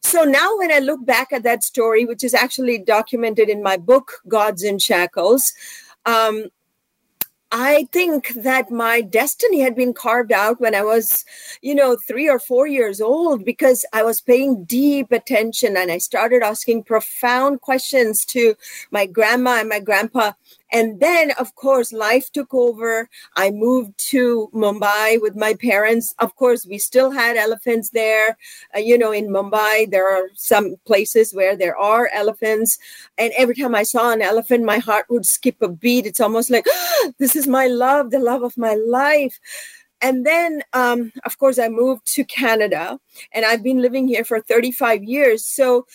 [0.00, 3.76] So now when i look back at that story which is actually documented in my
[3.76, 5.52] book gods in shackles
[6.06, 6.46] um,
[7.54, 11.26] I think that my destiny had been carved out when I was,
[11.60, 15.98] you know, three or four years old because I was paying deep attention and I
[15.98, 18.54] started asking profound questions to
[18.90, 20.32] my grandma and my grandpa
[20.72, 23.08] and then, of course, life took over.
[23.36, 26.14] I moved to Mumbai with my parents.
[26.18, 28.38] Of course, we still had elephants there.
[28.74, 32.78] Uh, you know, in Mumbai, there are some places where there are elephants.
[33.18, 36.06] And every time I saw an elephant, my heart would skip a beat.
[36.06, 39.38] It's almost like, oh, this is my love, the love of my life.
[40.00, 42.98] And then, um, of course, I moved to Canada
[43.32, 45.46] and I've been living here for 35 years.
[45.46, 45.86] So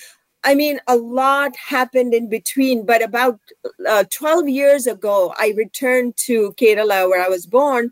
[0.48, 3.38] I mean, a lot happened in between, but about
[3.86, 7.92] uh, 12 years ago, I returned to Kerala where I was born.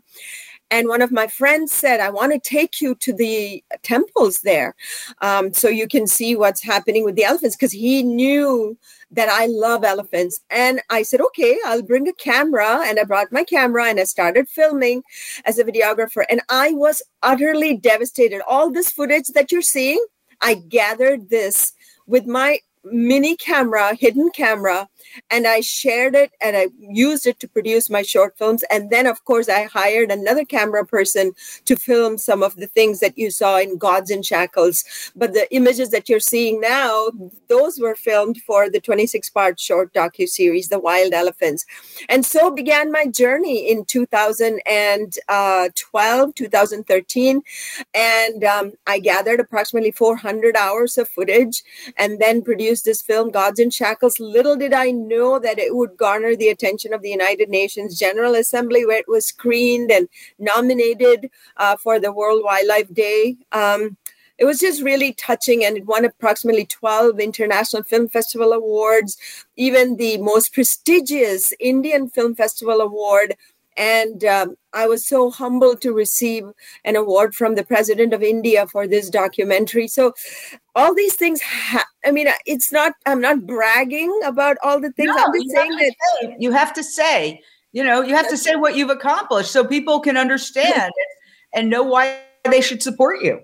[0.70, 4.74] And one of my friends said, I want to take you to the temples there
[5.20, 8.78] um, so you can see what's happening with the elephants because he knew
[9.10, 10.40] that I love elephants.
[10.48, 12.84] And I said, okay, I'll bring a camera.
[12.86, 15.02] And I brought my camera and I started filming
[15.44, 16.24] as a videographer.
[16.30, 18.40] And I was utterly devastated.
[18.48, 20.02] All this footage that you're seeing,
[20.40, 21.74] I gathered this
[22.06, 24.88] with my mini camera, hidden camera,
[25.30, 28.64] and I shared it and I used it to produce my short films.
[28.70, 31.32] And then, of course, I hired another camera person
[31.64, 34.84] to film some of the things that you saw in Gods in Shackles.
[35.14, 37.10] But the images that you're seeing now,
[37.48, 41.64] those were filmed for the 26 part short docu series, The Wild Elephants.
[42.08, 47.42] And so began my journey in 2012, 2013.
[47.94, 51.62] And um, I gathered approximately 400 hours of footage
[51.96, 54.20] and then produced this film, Gods in Shackles.
[54.20, 58.34] Little did I know that it would garner the attention of the United Nations General
[58.34, 63.36] Assembly, where it was screened and nominated uh, for the World Wildlife Day.
[63.52, 63.96] Um,
[64.38, 69.16] it was just really touching and it won approximately 12 international film festival awards
[69.56, 73.34] even the most prestigious indian film festival award
[73.76, 76.44] and um, I was so humbled to receive
[76.84, 79.88] an award from the president of India for this documentary.
[79.88, 80.12] So,
[80.74, 85.08] all these things, ha- I mean, it's not, I'm not bragging about all the things.
[85.08, 87.40] No, I'm just saying that say, you have to say,
[87.72, 90.92] you know, you have to say what you've accomplished so people can understand
[91.54, 93.40] and know why they should support you.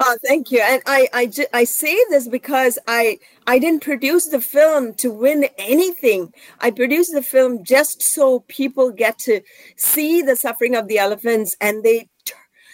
[0.00, 0.60] Oh, thank you.
[0.62, 3.18] And I, I, I say this because I,
[3.48, 6.32] I didn't produce the film to win anything.
[6.60, 9.40] I produced the film just so people get to
[9.76, 12.08] see the suffering of the elephants and they,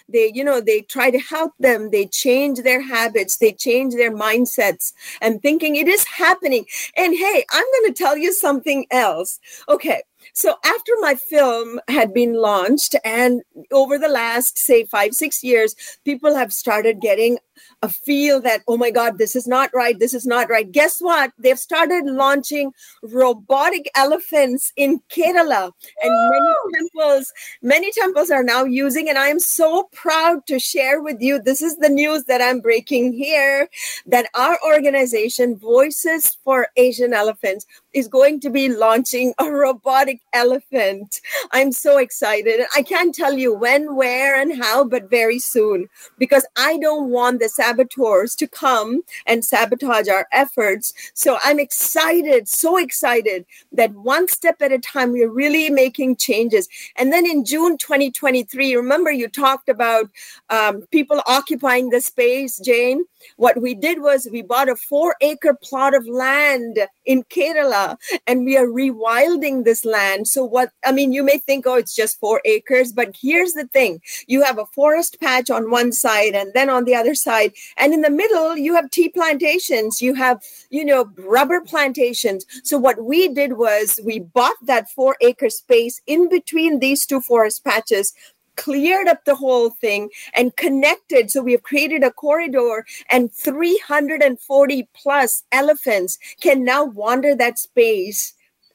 [0.08, 1.90] they, you know, they try to help them.
[1.90, 3.38] They change their habits.
[3.38, 6.66] They change their mindsets and thinking it is happening.
[6.96, 9.40] And hey, I'm going to tell you something else.
[9.68, 10.02] Okay.
[10.34, 15.76] So after my film had been launched, and over the last, say, five, six years,
[16.04, 17.38] people have started getting
[17.82, 19.98] a feel that, oh my God, this is not right.
[19.98, 20.70] This is not right.
[20.70, 21.32] Guess what?
[21.38, 25.72] They've started launching robotic elephants in Kerala.
[26.02, 27.32] And many temples,
[27.62, 31.40] many temples are now using, and I am so proud to share with you.
[31.40, 33.68] This is the news that I'm breaking here
[34.06, 41.20] that our organization, Voices for Asian Elephants, is going to be launching a robotic elephant.
[41.52, 42.60] I'm so excited.
[42.74, 45.88] I can't tell you when, where, and how, but very soon
[46.18, 50.94] because I don't want the saboteurs to come and sabotage our efforts.
[51.12, 56.68] So I'm excited, so excited that one step at a time, we're really making changes.
[56.96, 60.06] And then in June 2023, remember you talked about
[60.48, 63.04] um, people occupying the space, Jane?
[63.36, 68.44] What we did was we bought a four acre plot of land in Kerala and
[68.44, 70.28] we are rewilding this land.
[70.28, 73.66] So, what I mean, you may think, oh, it's just four acres, but here's the
[73.66, 77.33] thing you have a forest patch on one side and then on the other side.
[77.76, 82.46] And in the middle, you have tea plantations, you have, you know, rubber plantations.
[82.62, 87.20] So, what we did was we bought that four acre space in between these two
[87.20, 88.12] forest patches
[88.56, 91.30] cleared up the whole thing and connected.
[91.30, 98.34] So we have created a corridor, and 340 plus elephants can now wander that space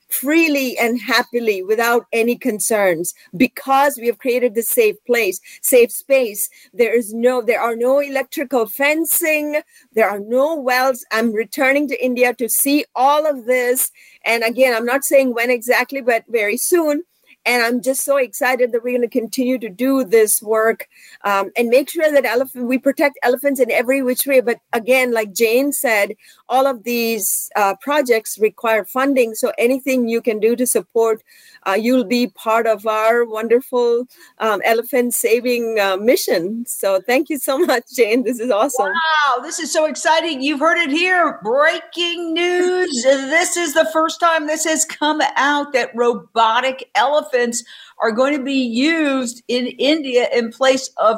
[0.10, 3.14] freely and happily without any concerns.
[3.36, 8.00] Because we have created this safe place safe space there is no there are no
[8.00, 9.62] electrical fencing
[9.94, 11.06] there are no wells.
[11.12, 13.92] I'm returning to india to see all of this.
[14.26, 17.04] And again i'm not saying when exactly but very soon
[17.50, 20.88] and I'm just so excited that we're going to continue to do this work
[21.24, 24.40] um, and make sure that elephant we protect elephants in every which way.
[24.40, 26.16] But again, like Jane said,
[26.48, 29.34] all of these uh, projects require funding.
[29.34, 31.24] So anything you can do to support,
[31.68, 34.06] uh, you'll be part of our wonderful
[34.40, 36.66] um, elephant saving uh, mission.
[36.68, 38.24] So thank you so much, Jane.
[38.24, 38.88] This is awesome.
[38.88, 40.42] Wow, this is so exciting.
[40.42, 41.40] You've heard it here.
[41.44, 43.04] Breaking news.
[43.04, 47.64] this is the first time this has come out that robotic elephants elephants
[48.00, 51.18] are going to be used in India in place of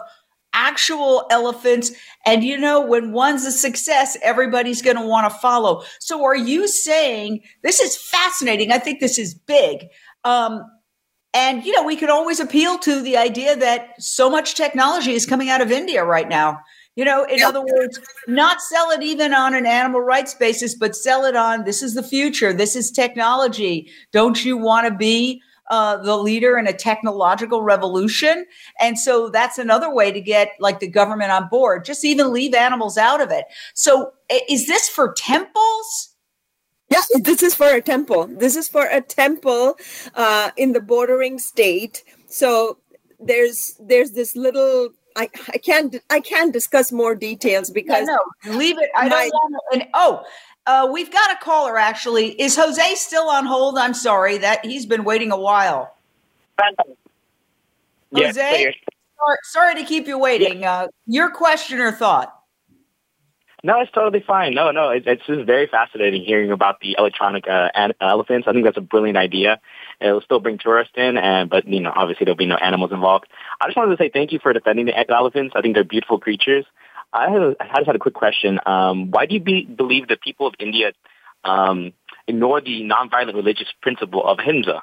[0.54, 1.92] actual elephants.
[2.26, 5.84] And you know, when one's a success, everybody's going to want to follow.
[6.00, 8.72] So, are you saying this is fascinating?
[8.72, 9.88] I think this is big.
[10.24, 10.64] Um,
[11.34, 15.26] and you know, we can always appeal to the idea that so much technology is
[15.26, 16.60] coming out of India right now.
[16.96, 20.94] You know, in other words, not sell it even on an animal rights basis, but
[20.94, 23.90] sell it on this is the future, this is technology.
[24.12, 28.46] Don't you want to be uh, the leader in a technological revolution.
[28.82, 32.54] And so that's another way to get like the government on board, just even leave
[32.54, 33.46] animals out of it.
[33.74, 34.12] So
[34.50, 36.11] is this for temples?
[36.92, 38.28] Yeah, this is for a temple.
[38.28, 39.78] This is for a temple
[40.16, 42.04] uh, in the bordering state.
[42.28, 42.78] So
[43.20, 48.58] there's there's this little I, I can't I can't discuss more details because no, no
[48.58, 48.89] leave it.
[48.96, 49.88] I my, don't want to.
[49.94, 50.24] oh,
[50.68, 52.39] uh, we've got a caller actually.
[52.42, 53.78] Is Jose still on hold?
[53.78, 55.96] I'm sorry that he's been waiting a while.
[58.12, 58.76] Yes, Jose,
[59.18, 60.66] sorry, sorry, to keep you waiting.
[60.66, 62.41] Uh, your question or thought?
[63.64, 64.55] No, it's totally fine.
[64.55, 67.70] No, no, it, it's just very fascinating hearing about the electronic uh,
[68.01, 68.47] elephants.
[68.47, 69.62] I think that's a brilliant idea.
[69.99, 73.28] It'll still bring tourists in, and but you know, obviously there'll be no animals involved.
[73.59, 75.53] I just wanted to say thank you for defending the elephants.
[75.55, 76.66] I think they're beautiful creatures.
[77.14, 78.59] I, have a, I just had a quick question.
[78.66, 80.93] Um, why do you be, believe the people of India
[81.43, 81.93] um,
[82.28, 84.82] ignore the nonviolent religious principle of ahimsa?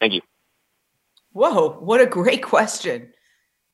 [0.00, 0.20] Thank you.
[1.32, 3.12] Whoa, what a great question.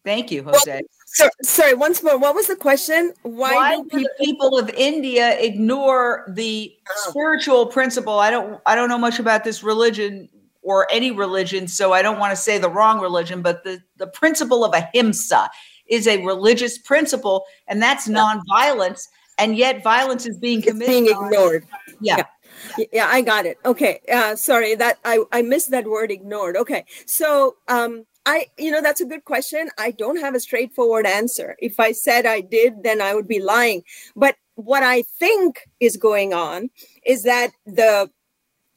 [0.05, 0.83] Thank you, Jose.
[1.17, 2.19] So, sorry, once more.
[2.19, 3.15] What was the question?
[3.23, 7.11] Why, Why do people-, people of India ignore the oh.
[7.11, 8.19] spiritual principle?
[8.19, 10.29] I don't I don't know much about this religion
[10.61, 14.09] or any religion, so I don't want to say the wrong religion, but the, the
[14.09, 15.49] principle of ahimsa
[15.87, 19.09] is a religious principle, and that's nonviolence.
[19.39, 20.83] And yet, violence is being committed.
[20.83, 21.65] It's being ignored.
[22.03, 22.25] Yeah.
[22.77, 22.87] yeah.
[22.93, 23.09] yeah.
[23.11, 23.57] I got it.
[23.65, 24.01] Okay.
[24.13, 26.59] Uh, sorry that I, I missed that word ignored.
[26.59, 26.85] Okay.
[27.07, 29.71] So, um, I, you know, that's a good question.
[29.79, 31.57] I don't have a straightforward answer.
[31.61, 33.85] If I said I did, then I would be lying.
[34.17, 36.71] But what I think is going on
[37.07, 38.11] is that the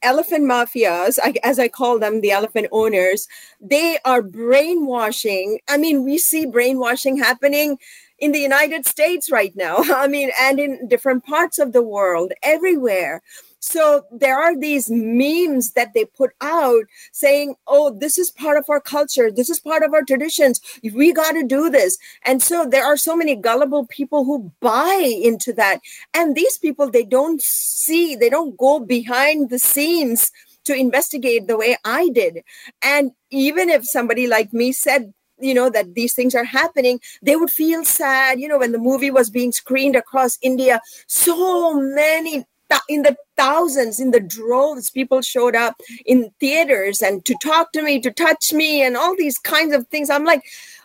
[0.02, 3.26] elephant mafias, as I call them, the elephant owners,
[3.60, 5.58] they are brainwashing.
[5.68, 7.78] I mean, we see brainwashing happening
[8.18, 9.78] in the United States right now.
[9.80, 13.20] I mean, and in different parts of the world, everywhere.
[13.60, 18.64] So there are these memes that they put out saying, oh, this is part of
[18.68, 19.30] our culture.
[19.30, 20.60] This is part of our traditions.
[20.82, 21.98] We got to do this.
[22.24, 25.80] And so there are so many gullible people who buy into that.
[26.14, 30.32] And these people, they don't see, they don't go behind the scenes
[30.64, 32.42] to investigate the way I did.
[32.80, 37.34] And even if somebody like me said, you know that these things are happening they
[37.34, 42.44] would feel sad you know when the movie was being screened across india so many
[42.88, 45.74] in the thousands, in the droves, people showed up
[46.04, 49.86] in theaters and to talk to me, to touch me, and all these kinds of
[49.88, 50.10] things.
[50.10, 50.42] I'm like,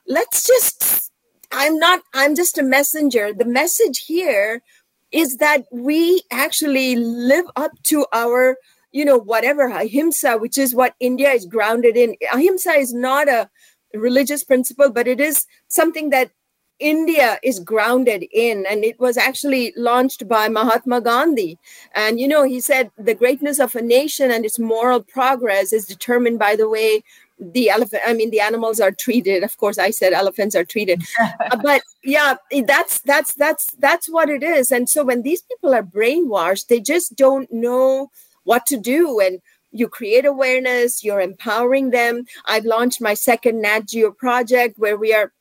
[0.08, 1.12] let's just,
[1.52, 3.34] I'm not, I'm just a messenger.
[3.34, 4.62] The message here
[5.12, 8.58] is that we actually live up to our
[8.96, 12.16] you know, whatever ahimsa, which is what India is grounded in.
[12.32, 13.50] Ahimsa is not a
[13.94, 16.32] religious principle, but it is something that
[16.80, 21.58] India is grounded in, and it was actually launched by Mahatma Gandhi.
[21.94, 25.86] And, you know, he said the greatness of a nation and its moral progress is
[25.86, 27.04] determined by the way
[27.38, 29.44] the elephant i mean the animals are treated.
[29.44, 31.04] Of course i said elephants are treated.
[31.52, 34.72] Uh, but yeah that's that's that's that's what it is.
[34.72, 38.10] And so when these people are brainwashed they just don't know
[38.46, 39.20] what to do.
[39.20, 42.24] And you create awareness you're empowering them.
[42.46, 45.34] I've launched my second nat geo project where we are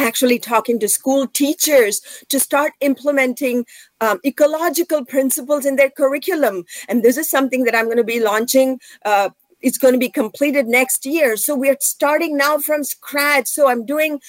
[0.00, 3.66] actually talking to school teachers to start implementing
[4.00, 6.64] um, ecological principles in their curriculum.
[6.88, 8.80] And this is something that I'm going to be launching.
[9.04, 9.30] Uh,
[9.60, 11.36] it's going to be completed next year.
[11.36, 13.46] So we're starting now from scratch.
[13.48, 14.20] So I'm doing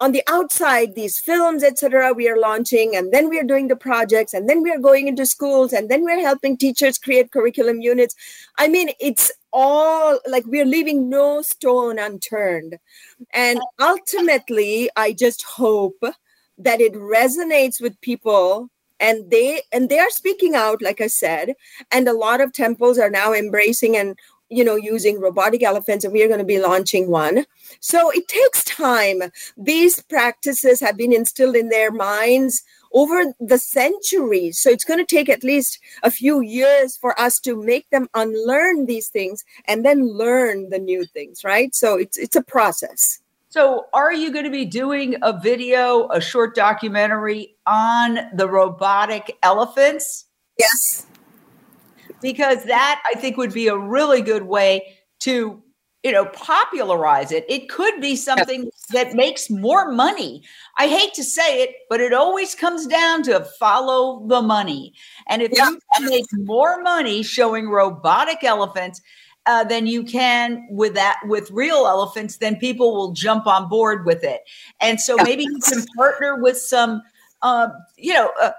[0.00, 3.76] on the outside these films etc we are launching and then we are doing the
[3.76, 7.80] projects and then we are going into schools and then we're helping teachers create curriculum
[7.80, 8.14] units.
[8.58, 12.78] I mean it's all like we're leaving no stone unturned.
[13.32, 16.02] And ultimately i just hope
[16.58, 18.70] that it resonates with people
[19.00, 21.54] and they and they are speaking out like i said
[21.92, 24.18] and a lot of temples are now embracing and
[24.48, 27.44] you know using robotic elephants and we are going to be launching one.
[27.80, 29.22] So it takes time.
[29.56, 34.58] These practices have been instilled in their minds over the centuries.
[34.58, 38.08] So it's going to take at least a few years for us to make them
[38.14, 41.74] unlearn these things and then learn the new things right?
[41.74, 43.20] So it's it's a process.
[43.48, 49.38] So are you going to be doing a video a short documentary on the robotic
[49.42, 50.26] elephants?
[50.58, 51.06] Yes
[52.20, 55.62] because that I think would be a really good way to
[56.02, 57.44] you know popularize it.
[57.48, 60.42] It could be something that makes more money.
[60.78, 64.94] I hate to say it but it always comes down to follow the money.
[65.28, 65.70] And if yeah.
[65.70, 69.00] you can make more money showing robotic elephants
[69.46, 74.06] uh, than you can with that with real elephants then people will jump on board
[74.06, 74.42] with it.
[74.80, 77.02] And so maybe you can partner with some
[77.42, 78.52] uh, you know uh,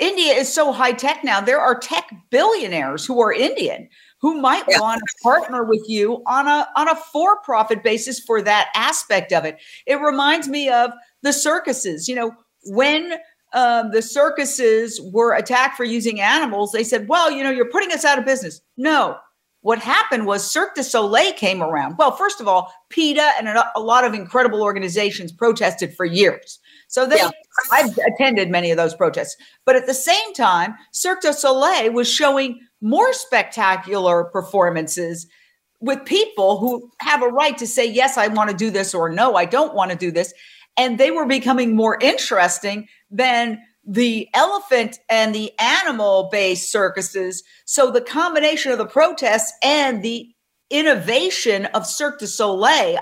[0.00, 1.40] India is so high tech now.
[1.40, 3.88] There are tech billionaires who are Indian
[4.20, 4.80] who might yeah.
[4.80, 9.44] want to partner with you on a on a for-profit basis for that aspect of
[9.44, 9.58] it.
[9.86, 12.08] It reminds me of the circuses.
[12.08, 12.32] You know,
[12.64, 13.14] when
[13.52, 17.92] um, the circuses were attacked for using animals, they said, "Well, you know, you're putting
[17.92, 19.18] us out of business." No,
[19.62, 21.96] what happened was Cirque du Soleil came around.
[21.96, 26.58] Well, first of all, PETA and a, lot of incredible organizations protested for years.
[26.92, 27.30] So they, yeah.
[27.72, 29.38] I've attended many of those protests.
[29.64, 35.26] But at the same time, Cirque du Soleil was showing more spectacular performances
[35.80, 39.08] with people who have a right to say, yes, I want to do this, or
[39.08, 40.34] no, I don't want to do this.
[40.76, 47.42] And they were becoming more interesting than the elephant and the animal based circuses.
[47.64, 50.28] So the combination of the protests and the
[50.68, 53.00] innovation of Cirque du Soleil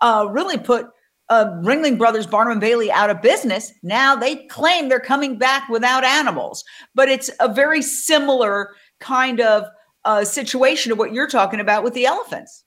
[0.00, 0.86] uh, really put
[1.32, 3.72] uh, Ringling Brothers, Barnum and Bailey out of business.
[3.82, 6.62] Now they claim they're coming back without animals,
[6.94, 9.64] but it's a very similar kind of
[10.04, 12.64] uh, situation to what you're talking about with the elephants.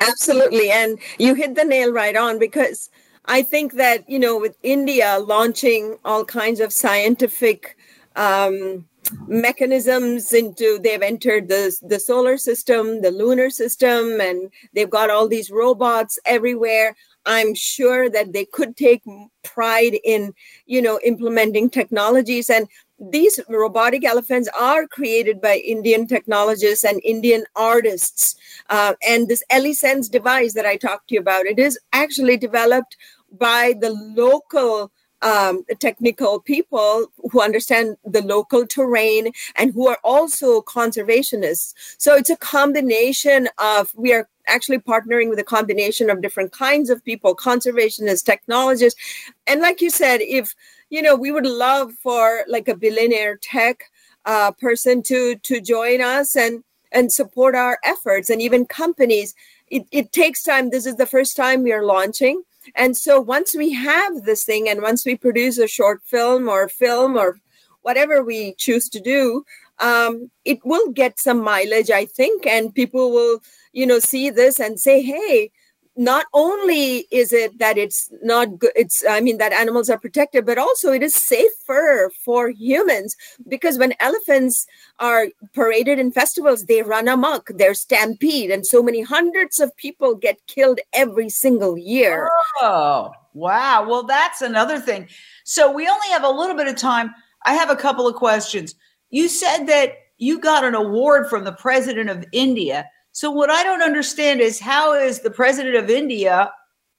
[0.00, 0.70] Absolutely.
[0.70, 2.88] And you hit the nail right on because
[3.24, 7.76] I think that, you know, with India launching all kinds of scientific
[8.14, 8.86] um,
[9.26, 15.28] mechanisms into they've entered the the solar system the lunar system and they've got all
[15.28, 16.94] these robots everywhere
[17.26, 19.02] i'm sure that they could take
[19.42, 20.32] pride in
[20.66, 22.68] you know implementing technologies and
[23.12, 28.34] these robotic elephants are created by indian technologists and indian artists
[28.70, 32.96] uh, and this EleSense device that i talked to you about it is actually developed
[33.30, 34.90] by the local
[35.22, 41.74] um, technical people who understand the local terrain and who are also conservationists.
[41.98, 46.90] So it's a combination of, we are actually partnering with a combination of different kinds
[46.90, 49.00] of people, conservationists, technologists.
[49.46, 50.54] And like you said, if,
[50.90, 53.84] you know, we would love for like a billionaire tech
[54.24, 59.34] uh, person to, to join us and, and support our efforts and even companies.
[59.68, 60.70] It, it takes time.
[60.70, 62.42] This is the first time we are launching
[62.74, 66.68] and so once we have this thing and once we produce a short film or
[66.68, 67.38] film or
[67.82, 69.44] whatever we choose to do,
[69.78, 73.40] um, it will get some mileage, I think, and people will,
[73.78, 75.50] you know, see this and say, hey,
[75.96, 80.46] not only is it that it's not good it's i mean that animals are protected
[80.46, 83.16] but also it is safer for humans
[83.48, 84.64] because when elephants
[85.00, 90.14] are paraded in festivals they run amok they're stampede and so many hundreds of people
[90.14, 92.30] get killed every single year.
[92.62, 93.84] Oh wow.
[93.88, 95.08] Well that's another thing.
[95.42, 97.12] So we only have a little bit of time.
[97.44, 98.76] I have a couple of questions.
[99.10, 102.88] You said that you got an award from the president of India.
[103.18, 106.52] So what I don't understand is how is the president of India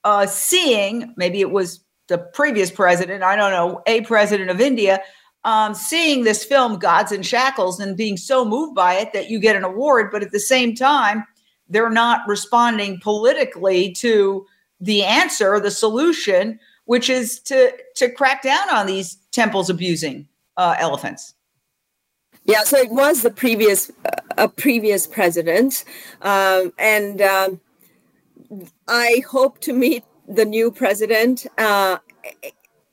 [0.04, 1.14] uh, seeing?
[1.16, 3.24] Maybe it was the previous president.
[3.24, 5.00] I don't know a president of India
[5.46, 9.40] um, seeing this film Gods and Shackles and being so moved by it that you
[9.40, 11.24] get an award, but at the same time
[11.70, 14.46] they're not responding politically to
[14.82, 20.76] the answer, the solution, which is to to crack down on these temples abusing uh,
[20.80, 21.34] elephants.
[22.50, 25.84] Yeah, so it was the previous uh, a previous president,
[26.24, 27.62] um, and um,
[28.88, 31.46] I hope to meet the new president.
[31.60, 32.00] Uh,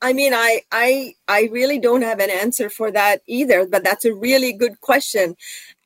[0.02, 4.04] I mean, I I I really don't have an answer for that either, but that's
[4.04, 5.36] a really good question.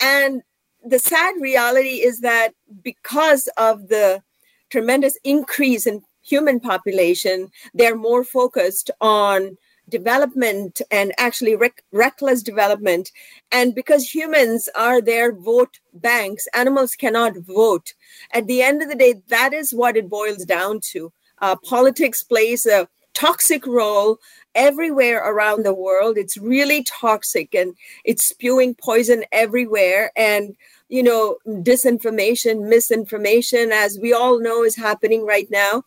[0.00, 0.42] And
[0.84, 4.24] the sad reality is that because of the
[4.70, 9.58] tremendous increase in human population, they're more focused on
[9.90, 13.10] development and actually rec- reckless development.
[13.52, 17.94] And because humans are their vote banks, animals cannot vote.
[18.32, 21.12] At the end of the day, that is what it boils down to.
[21.40, 24.18] Uh, politics plays a toxic role
[24.54, 26.16] everywhere around the world.
[26.16, 27.74] It's really toxic and
[28.04, 30.10] it's spewing poison everywhere.
[30.16, 30.56] And,
[30.88, 35.84] you know, disinformation, misinformation, as we all know, is happening right now.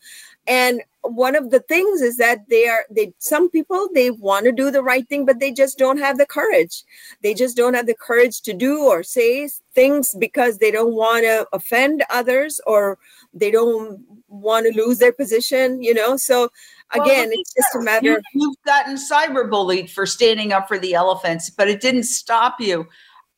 [0.47, 4.53] And one of the things is that they are they some people they want to
[4.53, 6.85] do the right thing but they just don't have the courage
[7.21, 11.23] they just don't have the courage to do or say things because they don't want
[11.23, 12.97] to offend others or
[13.33, 16.49] they don't want to lose their position you know so
[16.93, 18.05] again, well, it's just a matter.
[18.05, 22.87] You, you've gotten cyberbullied for standing up for the elephants, but it didn't stop you.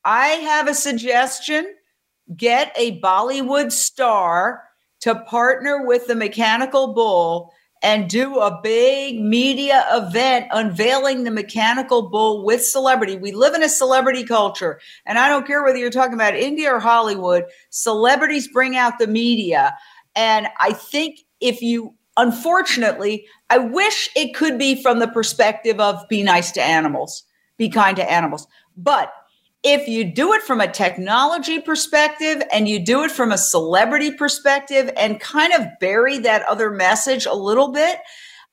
[0.03, 1.75] I have a suggestion:
[2.35, 4.63] get a Bollywood star
[5.01, 12.09] to partner with the Mechanical Bull and do a big media event unveiling the mechanical
[12.09, 13.15] bull with celebrity.
[13.15, 16.73] We live in a celebrity culture, and I don't care whether you're talking about India
[16.73, 19.75] or Hollywood, celebrities bring out the media.
[20.15, 26.01] And I think if you unfortunately, I wish it could be from the perspective of
[26.09, 27.23] be nice to animals,
[27.57, 28.47] be kind to animals.
[28.77, 29.13] But
[29.67, 34.11] if you do it from a technology perspective and you do it from a celebrity
[34.11, 37.97] perspective and kind of bury that other message a little bit,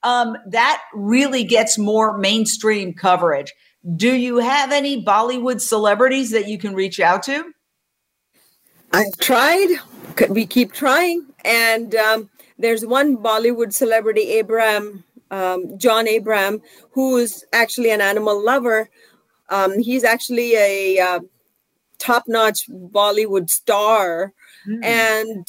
[0.03, 3.53] um, that really gets more mainstream coverage.
[3.95, 7.53] Do you have any Bollywood celebrities that you can reach out to?
[8.93, 9.69] I've tried.
[10.31, 11.27] We keep trying.
[11.45, 18.89] And um, there's one Bollywood celebrity, Abraham, um, John Abraham, who's actually an animal lover.
[19.53, 21.21] Um, he's actually a uh,
[21.99, 24.33] top-notch Bollywood star,
[24.67, 24.85] mm.
[24.85, 25.47] and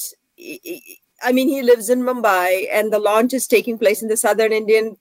[1.21, 4.51] I mean he lives in Mumbai, and the launch is taking place in the southern
[4.51, 4.97] Indian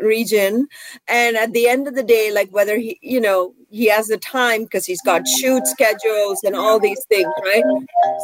[0.00, 0.68] region.
[1.08, 4.18] And at the end of the day, like whether he, you know, he has the
[4.18, 7.64] time because he's got shoot schedules and all these things, right?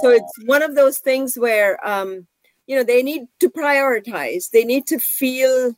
[0.02, 2.26] So it's one of those things where um,
[2.66, 5.74] you know they need to prioritize they need to feel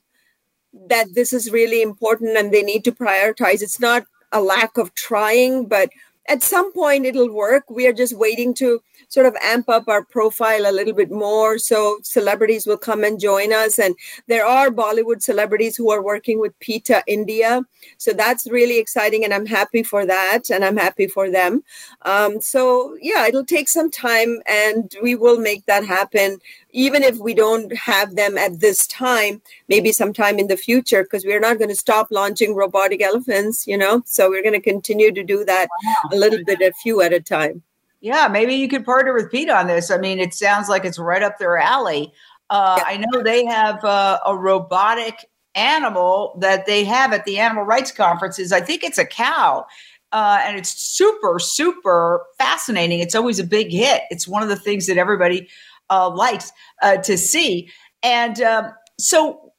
[0.88, 4.05] that this is really important and they need to prioritize it's not
[4.35, 5.89] a lack of trying but
[6.28, 7.68] at some point it'll work.
[7.68, 11.59] We are just waiting to sort of amp up our profile a little bit more
[11.59, 13.78] so celebrities will come and join us.
[13.78, 13.95] And
[14.26, 17.62] there are bollywood celebrities who are working with PETA India
[17.99, 21.62] so that's really exciting and i'm happy for that and i'm happy for them.
[22.03, 26.39] Um, so yeah it'll take some time and we will make that happen
[26.77, 31.25] even if we don't have them at this time maybe sometime in the future because
[31.25, 35.12] we're not going to stop launching robotic elephants you know so we're going to continue
[35.12, 35.68] to do that
[36.12, 37.62] a little bit a few at a time
[38.05, 39.91] yeah, maybe you could partner with PETA on this.
[39.91, 42.12] I mean, it sounds like it's right up their alley.
[42.51, 47.64] Uh, I know they have uh, a robotic animal that they have at the animal
[47.64, 48.53] rights conferences.
[48.53, 49.66] I think it's a cow.
[50.12, 53.01] Uh, and it's super, super fascinating.
[53.01, 54.03] It's always a big hit.
[54.11, 55.49] It's one of the things that everybody
[55.91, 56.51] uh, likes
[56.82, 57.70] uh, to see.
[58.03, 59.53] And um, so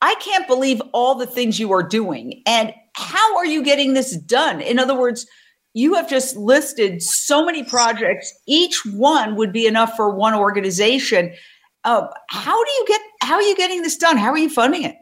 [0.00, 2.42] I can't believe all the things you are doing.
[2.46, 4.60] And how are you getting this done?
[4.60, 5.26] In other words,
[5.74, 8.32] you have just listed so many projects.
[8.46, 11.32] Each one would be enough for one organization.
[11.84, 13.00] Uh, how do you get?
[13.22, 14.16] How are you getting this done?
[14.18, 14.96] How are you funding it?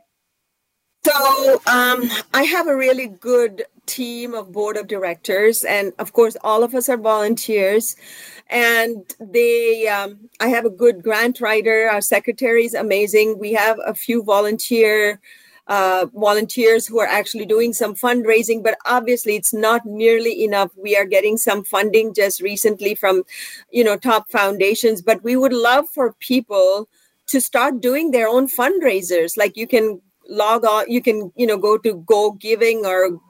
[1.04, 6.36] So um, I have a really good team of board of directors, and of course,
[6.44, 7.96] all of us are volunteers.
[8.50, 11.88] And they, um, I have a good grant writer.
[11.90, 13.38] Our secretary is amazing.
[13.38, 15.20] We have a few volunteer
[15.68, 20.70] uh, volunteers who are actually doing some fundraising, but obviously it's not nearly enough.
[20.76, 23.24] We are getting some funding just recently from,
[23.70, 26.88] you know, top foundations, but we would love for people
[27.26, 29.36] to start doing their own fundraisers.
[29.36, 33.20] Like you can log on, you can, you know, go to Go Giving or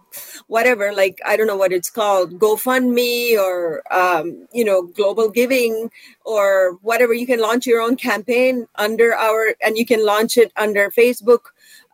[0.47, 5.91] whatever, like I don't know what it's called, GoFundMe or um, you know Global Giving
[6.25, 7.15] or whatever.
[7.15, 11.41] You can launch your own campaign under our, and you can launch it under Facebook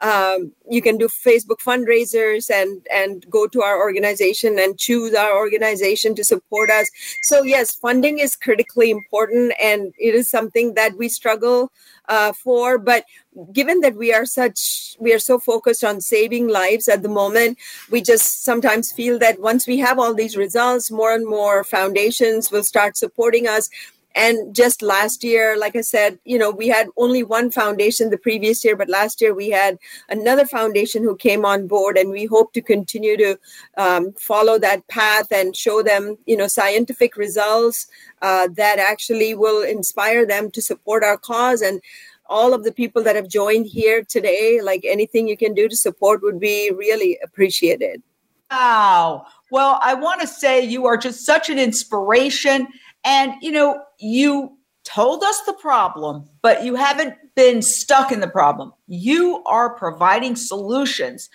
[0.04, 5.36] um, you can do facebook fundraisers and and go to our organization and choose our
[5.36, 6.90] organization to support us
[7.22, 11.72] so yes funding is critically important and it is something that we struggle
[12.08, 13.04] uh, for but
[13.52, 17.58] given that we are such we are so focused on saving lives at the moment
[17.90, 22.50] we just sometimes feel that once we have all these results more and more foundations
[22.50, 23.68] will start supporting us
[24.14, 28.18] and just last year, like I said, you know, we had only one foundation the
[28.18, 32.24] previous year, but last year we had another foundation who came on board, and we
[32.26, 33.38] hope to continue to
[33.76, 37.88] um, follow that path and show them, you know, scientific results
[38.22, 41.60] uh, that actually will inspire them to support our cause.
[41.60, 41.80] And
[42.26, 45.76] all of the people that have joined here today, like anything you can do to
[45.76, 48.02] support would be really appreciated.
[48.50, 49.26] Wow.
[49.50, 52.68] Well, I want to say you are just such an inspiration
[53.04, 58.28] and, you know, you told us the problem, but you haven't been stuck in the
[58.28, 58.72] problem.
[58.86, 61.30] You are providing solutions.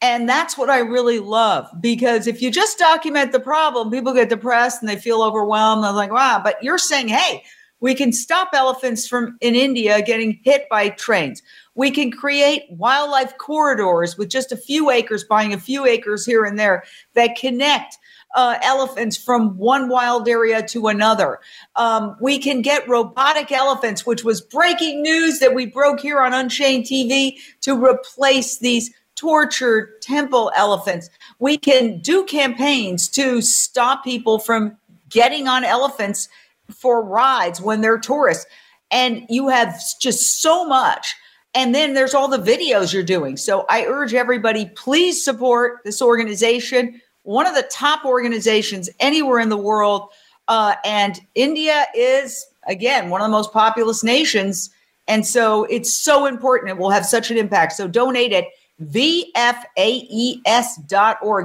[0.00, 4.28] And that's what I really love because if you just document the problem, people get
[4.28, 5.84] depressed and they feel overwhelmed.
[5.84, 7.44] They're like, wow, but you're saying, hey,
[7.78, 11.42] we can stop elephants from in India getting hit by trains.
[11.74, 16.44] We can create wildlife corridors with just a few acres, buying a few acres here
[16.44, 16.84] and there
[17.14, 17.98] that connect
[18.34, 21.38] uh, elephants from one wild area to another.
[21.76, 26.32] Um, we can get robotic elephants, which was breaking news that we broke here on
[26.32, 31.10] Unchained TV, to replace these tortured temple elephants.
[31.38, 34.76] We can do campaigns to stop people from
[35.10, 36.28] getting on elephants
[36.70, 38.46] for rides when they're tourists.
[38.90, 41.14] And you have just so much.
[41.54, 43.36] And then there's all the videos you're doing.
[43.36, 49.48] So I urge everybody, please support this organization one of the top organizations anywhere in
[49.48, 50.10] the world.
[50.48, 54.70] Uh, and India is, again, one of the most populous nations.
[55.08, 56.70] And so it's so important.
[56.70, 57.72] It will have such an impact.
[57.72, 58.46] So donate at
[58.82, 59.50] VFAES.org.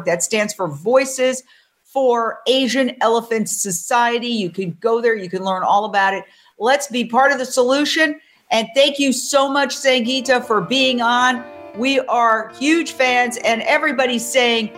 [0.06, 1.44] That stands for Voices
[1.84, 4.28] for Asian Elephant Society.
[4.28, 6.26] You can go there, you can learn all about it.
[6.60, 8.20] Let's be part of the solution.
[8.52, 11.44] And thank you so much, Sangita, for being on.
[11.76, 14.72] We are huge fans, and everybody's saying,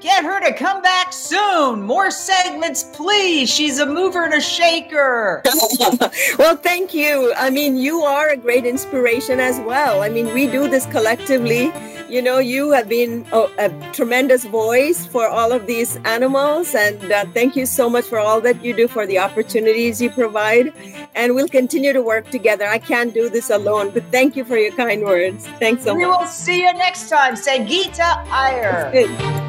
[0.00, 1.82] Get her to come back soon.
[1.82, 3.50] More segments, please.
[3.50, 5.42] She's a mover and a shaker.
[6.38, 7.34] well, thank you.
[7.36, 10.02] I mean, you are a great inspiration as well.
[10.02, 11.70] I mean, we do this collectively.
[12.08, 16.74] You know, you have been a, a tremendous voice for all of these animals.
[16.74, 20.08] And uh, thank you so much for all that you do for the opportunities you
[20.08, 20.72] provide.
[21.14, 22.66] And we'll continue to work together.
[22.66, 25.46] I can't do this alone, but thank you for your kind words.
[25.58, 26.08] Thanks so we much.
[26.08, 27.34] We will see you next time.
[27.34, 28.90] Sangita Iyer.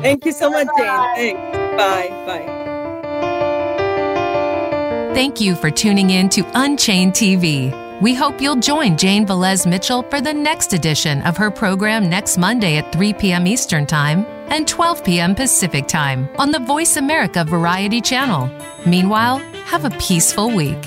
[0.02, 1.16] Thank you so much, Jane.
[1.16, 1.42] Thanks.
[1.78, 2.10] Bye.
[2.26, 2.62] Bye.
[5.14, 7.72] Thank you for tuning in to Unchained TV.
[8.02, 12.38] We hope you'll join Jane Velez Mitchell for the next edition of her program next
[12.38, 13.46] Monday at 3 p.m.
[13.46, 15.36] Eastern Time and 12 p.m.
[15.36, 18.50] Pacific Time on the Voice America Variety Channel.
[18.88, 20.84] Meanwhile, have a peaceful week.